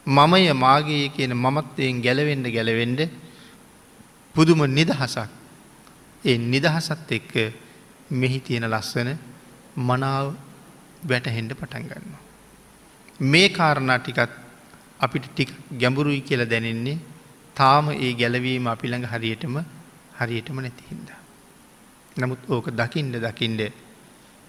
මමය 0.06 0.52
මාගේ 0.54 1.08
කියන 1.08 1.34
මමත්වයෙන් 1.36 2.00
ගැලවෙන්ඩ 2.00 2.46
ගැලවෙන්ඩ 2.48 3.00
පුදුම 4.34 4.60
නිදහසක් 4.68 5.28
ඒ 6.24 6.38
නිදහසත් 6.38 7.10
එක්ක 7.10 7.32
මෙහි 8.10 8.40
තියෙන 8.40 8.66
ලස්සන 8.66 9.10
මනාව 9.76 10.34
වැටහෙන්ඩ 11.02 11.52
පටන් 11.52 11.84
ගන්න. 11.84 12.14
මේ 13.20 13.48
කාරණා 13.50 13.98
ටිකත් 13.98 14.32
අපිට 15.00 15.24
ටික් 15.26 15.50
ගැඹුරුයි 15.72 16.20
කියල 16.20 16.44
දැනෙන්නේ 16.46 16.98
තාම 17.56 17.90
ඒ 17.90 18.12
ගැලවීම 18.14 18.66
අපිළඟ 18.66 19.06
හරියටම 19.06 19.56
හරියටම 20.18 20.56
නැති 20.56 20.84
හින්ද. 20.90 21.08
නමුත් 22.16 22.40
ඕක 22.48 22.66
දකිින්ඩ 22.70 23.16
දකිින්ඩ 23.18 23.60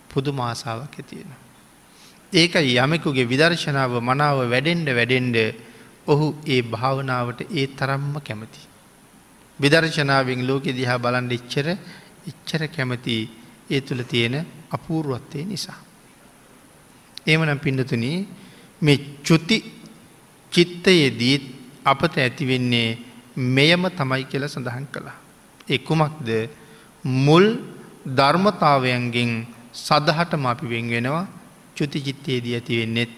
පුදු 0.09 0.31
මාසාාවක් 0.33 0.95
ඇතියෙන. 0.95 1.31
ඒක 2.33 2.55
යමෙකුගේ 2.55 3.25
විදර්ශනාව 3.25 3.93
මනාව 4.01 4.37
වැඩෙන්ඩ 4.49 4.89
වැඩෙන්ඩ 4.89 5.37
ඔහු 6.07 6.27
ඒ 6.45 6.61
භාවනාවට 6.63 7.41
ඒ 7.51 7.67
තරම්ම 7.69 8.15
කැමති. 8.19 8.61
විදර්ශනාවෙන් 9.59 10.47
ලෝකෙ 10.47 10.71
දිහා 10.71 10.97
බලන්ඩ 10.97 11.31
එච්චර 11.31 11.67
එච්චර 12.27 12.61
කැමති 12.67 13.15
ඒ 13.69 13.81
තුළ 13.81 14.03
තියෙන 14.03 14.35
අපූරුවත්වය 14.71 15.45
නිසා. 15.45 15.79
ඒමනම් 17.23 17.59
පිඩතුන 17.59 18.05
මේ 18.81 18.97
චුති 19.23 19.57
චිත්තයේ 20.51 21.09
දීත් 21.11 21.43
අපට 21.83 22.15
ඇතිවෙන්නේ 22.17 22.89
මෙයම 23.35 23.83
තමයි 23.91 24.23
කියල 24.25 24.45
සඳහන් 24.45 24.85
කළා. 24.87 25.17
එකුමක්ද 25.67 26.29
මුල් 27.03 27.45
ධර්මතාවයන්ගෙන් 28.07 29.31
සදහටම 29.73 30.45
අපි 30.45 30.65
වෙන් 30.67 30.85
වෙනවා 30.89 31.25
චුතිචිත්තයේදී 31.75 32.55
ඇතිවෙන්නෙත් 32.55 33.11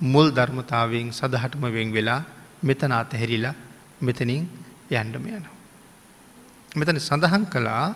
මුල් 0.00 0.28
ධර්මතාවයෙන් 0.30 1.08
සදහටම 1.10 1.64
වෙන් 1.68 1.88
වෙලා 1.90 2.20
මෙතන 2.62 2.92
අතහැරිලා 2.92 3.54
මෙතනින් 4.00 4.42
යන්ඩම 4.90 5.24
යනවා. 5.28 5.56
මෙතන 6.72 6.98
සඳහන් 6.98 7.44
කළා 7.46 7.86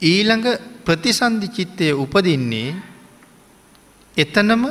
ඊළඟ 0.00 0.46
ප්‍රතිසන්ධි 0.82 1.48
චිත්තය 1.48 1.92
උපදින්නේ 1.94 2.74
එතනම 4.16 4.64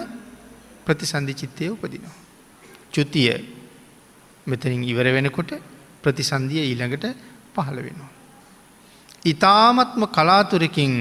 ප්‍රතිසන්ධි 0.85 1.33
චිත්තය 1.33 1.69
උපදිනවා. 1.69 2.15
චුතිය 2.89 3.31
මෙතනින් 4.47 4.83
ඉවර 4.83 5.07
වෙනකොට 5.09 5.51
ප්‍රතිසන්දිය 6.01 6.61
ඊළඟට 6.61 7.05
පහළ 7.51 7.77
වෙනවා. 7.77 8.11
ඉතාමත්ම 9.23 10.01
කලාතුරකින් 10.07 10.93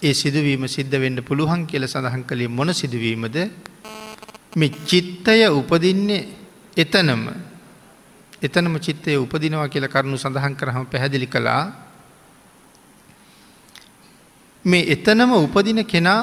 ඒ 0.00 0.14
සිදුවීම 0.14 0.64
සිද්ධ 0.66 0.96
වෙන්න 0.96 1.20
පුළුවන් 1.20 1.66
කියල 1.66 1.84
සඳහන් 1.84 2.24
කළේ 2.24 2.48
මොන 2.48 2.72
සිදුවීමද 2.72 3.36
මෙ 4.52 4.66
චිත්තය 4.82 5.44
උපදින්නේ 5.50 6.28
එතනම 6.74 7.22
එතනම 8.40 8.74
චිත්තය 8.78 9.16
උපදිනවා 9.16 9.68
කියල 9.68 9.86
කරුණු 9.86 10.16
සඳහන් 10.16 10.56
කරහම 10.56 10.84
පැහැදිලි 10.86 11.28
කළා 11.28 11.89
මේ 14.64 14.86
එතනම 14.86 15.32
උපදින 15.34 15.84
කෙනා 15.84 16.22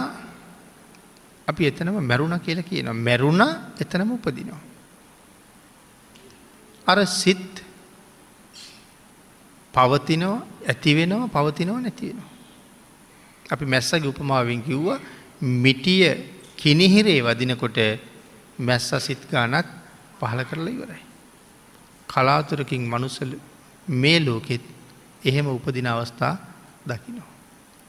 අපි 1.48 1.66
එතනම 1.66 1.98
මැරුණ 2.02 2.40
කියල 2.40 2.62
කියන 2.62 2.90
මැරුණ 2.94 3.42
එතනම 3.80 4.12
උපදිනවා. 4.12 4.60
අර 6.88 7.06
සිත් 7.06 7.64
පවතිනවා 9.74 10.46
ඇතිවෙනවා 10.68 11.28
පවතිනවා 11.30 11.82
නැතිවෙනවා. 11.82 12.30
අපි 13.46 13.66
මැස්සගේ 13.66 14.08
උපමාවෙන් 14.08 14.62
කිව්ව 14.62 14.88
මිටිය 15.42 16.04
කිනිහිරේ 16.56 17.22
වදිනකොට 17.22 17.78
මැස්ස 18.60 18.90
සිත් 19.00 19.22
ගානක් 19.30 19.68
පහල 20.20 20.40
කරලා 20.44 20.70
ඉවරයි. 20.70 21.04
කලාතුරකින් 22.10 22.84
මනුසල 22.84 23.32
මේ 23.88 24.20
ලෝකෙත් 24.20 24.64
එහෙම 25.24 25.48
උපදින 25.48 25.88
අවස්ථා 25.88 26.34
දකිනවා. 26.86 27.37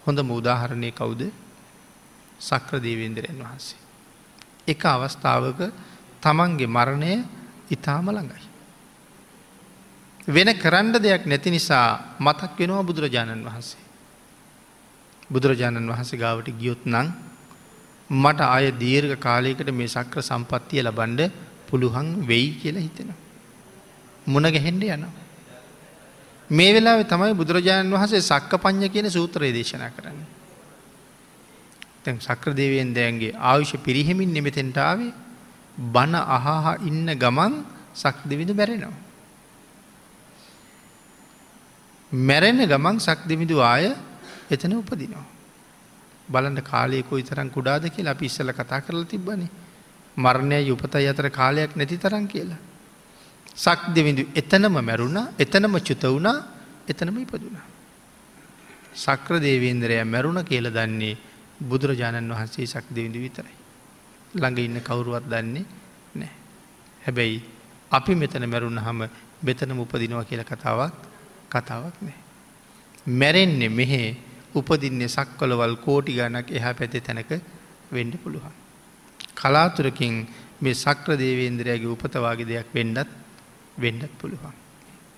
හොඳ 0.09 0.21
මුදාහරණය 0.25 0.91
කවුද 0.91 1.23
සක්‍ර 2.41 2.81
දේවේන්දරයන් 2.81 3.39
වහන්සේ. 3.39 3.81
එක 4.67 4.83
අවස්ථාවක 4.87 5.61
තමන්ගේ 6.23 6.67
මරණය 6.69 7.13
ඉතාම 7.69 8.09
ළඟයි. 8.09 8.47
වෙන 10.27 10.49
කරන්න 10.55 10.97
දෙයක් 10.97 11.27
නැති 11.27 11.51
නිසා 11.51 12.17
මතක් 12.19 12.57
වෙනවා 12.59 12.83
බුදුරජාණන් 12.83 13.45
වහන්සේ. 13.45 13.85
බුදුරජාණන් 15.31 15.93
වහන්සේ 15.93 16.17
ගාවට 16.17 16.49
ගියොත් 16.53 16.83
නං 16.87 17.09
මට 18.11 18.41
අය 18.49 18.73
දීර්ඝ 18.75 19.17
කාලයකට 19.19 19.69
මේ 19.71 19.89
සක්‍ර 19.89 20.21
සම්පත්තිය 20.23 20.81
ලබන්ඩ 20.83 21.21
පුළුවන් 21.69 22.09
වෙයි 22.27 22.49
කියලා 22.55 22.81
හිතෙන. 22.81 23.13
මුණ 24.27 24.49
ගැහෙන්ඩ 24.49 24.83
යනවා. 24.87 25.28
මේ 26.51 26.73
වෙලා 26.73 27.03
තමයි 27.05 27.35
බුදුරජාණන් 27.35 27.93
වහසේ 27.93 28.21
සක්ක 28.23 28.53
පඥ්ඥ 28.57 28.89
කියන 28.89 29.11
සූත්‍රය 29.11 29.53
දේශනා 29.53 29.91
කරන්න. 29.91 30.21
තැන් 32.05 32.21
සක්‍ර 32.21 32.53
දේවයෙන් 32.53 32.95
දෑන්ගේ 32.95 33.35
ආයුෂ 33.35 33.77
පිරිහෙමින් 33.79 34.33
නෙමෙතෙන්ටාවේ 34.33 35.13
බණ 35.79 36.15
අහහා 36.15 36.75
ඉන්න 36.81 37.07
ගමන් 37.15 37.55
සක් 37.95 38.17
දෙවිඳු 38.25 38.55
බැරෙනවා. 38.55 39.09
මැරෙන 42.13 42.57
ගමන් 42.59 42.97
සක් 42.99 43.29
දෙමිදු 43.29 43.61
ආය 43.61 43.93
එතන 44.51 44.73
උපදිනවා. 44.73 45.27
බලන්න 46.29 46.63
කාලයකොයි 46.63 47.23
තරම් 47.23 47.51
කුඩාද 47.51 47.85
කියලා 47.87 48.13
අපි 48.13 48.27
ඉස්සල 48.27 48.51
කතා 48.51 48.81
කරලා 48.81 49.05
තිබ්බනි. 49.05 49.49
මරණය 50.17 50.61
යුපතයි 50.63 51.07
අතර 51.07 51.29
කාලයක් 51.31 51.77
නැති 51.77 51.99
තරම් 51.99 52.27
කියලා. 52.27 52.57
සක් 53.59 53.81
දෙවිඳු 53.93 54.23
එතනම 54.35 54.75
මැරුණ 54.81 55.19
එතනම 55.37 55.75
චුත 55.81 56.05
වුණා 56.05 56.37
එතනම 56.89 57.17
ඉපදුනා. 57.19 57.67
සක්‍ර 58.97 59.41
දේවේන්දරය 59.41 59.97
මැරුණ 60.05 60.41
කියල 60.45 60.71
දන්නේ 60.71 61.17
බුදුරජාණන් 61.61 62.31
වහන්සේ 62.31 62.67
සක් 62.67 62.87
දෙවිඳු 62.91 63.19
විතරයි. 63.19 63.57
ළඟ 64.35 64.59
ඉන්න 64.59 64.81
කවුරුවත් 64.81 65.27
දන්නේ 65.27 65.65
නෑ. 66.15 66.31
හැබැයි 67.03 67.43
අපි 67.91 68.15
මෙතන 68.15 68.47
මැරුණ 68.47 68.79
හම 68.79 69.01
බෙතනම 69.43 69.79
උපදිනවා 69.79 70.25
කියල 70.25 70.43
කතාවක් 70.45 70.95
කතාවක් 71.51 71.97
නෑ. 72.01 72.19
මැරෙන්නේ 73.13 73.69
මෙහෙ 73.71 74.03
උපදින්නේ 74.55 75.09
සක්කොලවල් 75.09 75.77
කෝටි 75.79 76.15
ගණක් 76.15 76.51
එහා 76.53 76.75
පැති 76.75 77.01
තැනක 77.01 77.31
වෙන්ඩ 77.91 78.15
පුළුවන්. 78.17 78.55
කලාතුරකින් 79.35 80.15
මේ 80.61 80.75
සක්‍ර 80.77 81.17
දේවේන්ද්‍රයාගේ 81.17 81.95
උපතවාගේ 81.97 82.47
දෙයක් 82.47 82.71
වෙන්නත් 82.75 83.18
වෙන්නත් 83.79 84.13
පුළුවන්. 84.19 84.55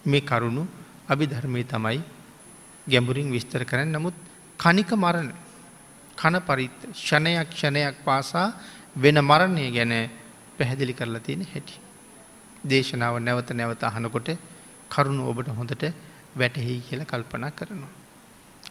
මේ 0.05 0.21
කරුණු 0.23 0.67
අභි 1.09 1.27
ධර්මය 1.27 1.65
තමයි 1.65 2.01
ගැඹුරින් 2.87 3.31
විස්තර 3.31 3.65
කරන 3.65 3.89
නමුත් 3.89 4.15
කනික 4.59 4.91
මරණ 4.95 5.31
කන 6.19 6.37
පරිත් 6.41 6.79
ෂණයක් 6.95 7.51
ක්ෂණයක් 7.51 7.97
පාසා 8.05 8.49
වෙන 8.97 9.19
මරණය 9.21 9.71
ගැන 9.71 9.95
පැහැදිලි 10.59 10.95
කරලා 10.95 11.21
තියෙන 11.21 11.43
හැටි. 11.45 11.75
දේශනාව 12.65 13.15
නැවත 13.19 13.51
නැවත 13.53 13.83
අහනකොට 13.83 14.29
කරුණු 14.91 15.23
ඔබට 15.25 15.49
හොඳට 15.51 15.85
වැටහි 16.35 16.75
කියල 16.81 17.03
කල්පනා 17.05 17.51
කරනවා. 17.53 17.93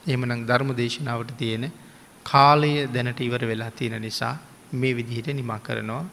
එමනං 0.07 0.45
ධර්ම 0.45 0.69
දේශනාවට 0.73 1.31
තියෙන 1.37 1.65
කාලය 2.25 2.71
දැනට 2.87 3.19
ඉවර 3.19 3.43
වෙලා 3.43 3.71
තියෙන 3.71 4.01
නිසා 4.01 4.35
මේ 4.73 4.93
විදිහට 4.93 5.29
නිමා 5.31 5.59
කරනවා 5.59 6.05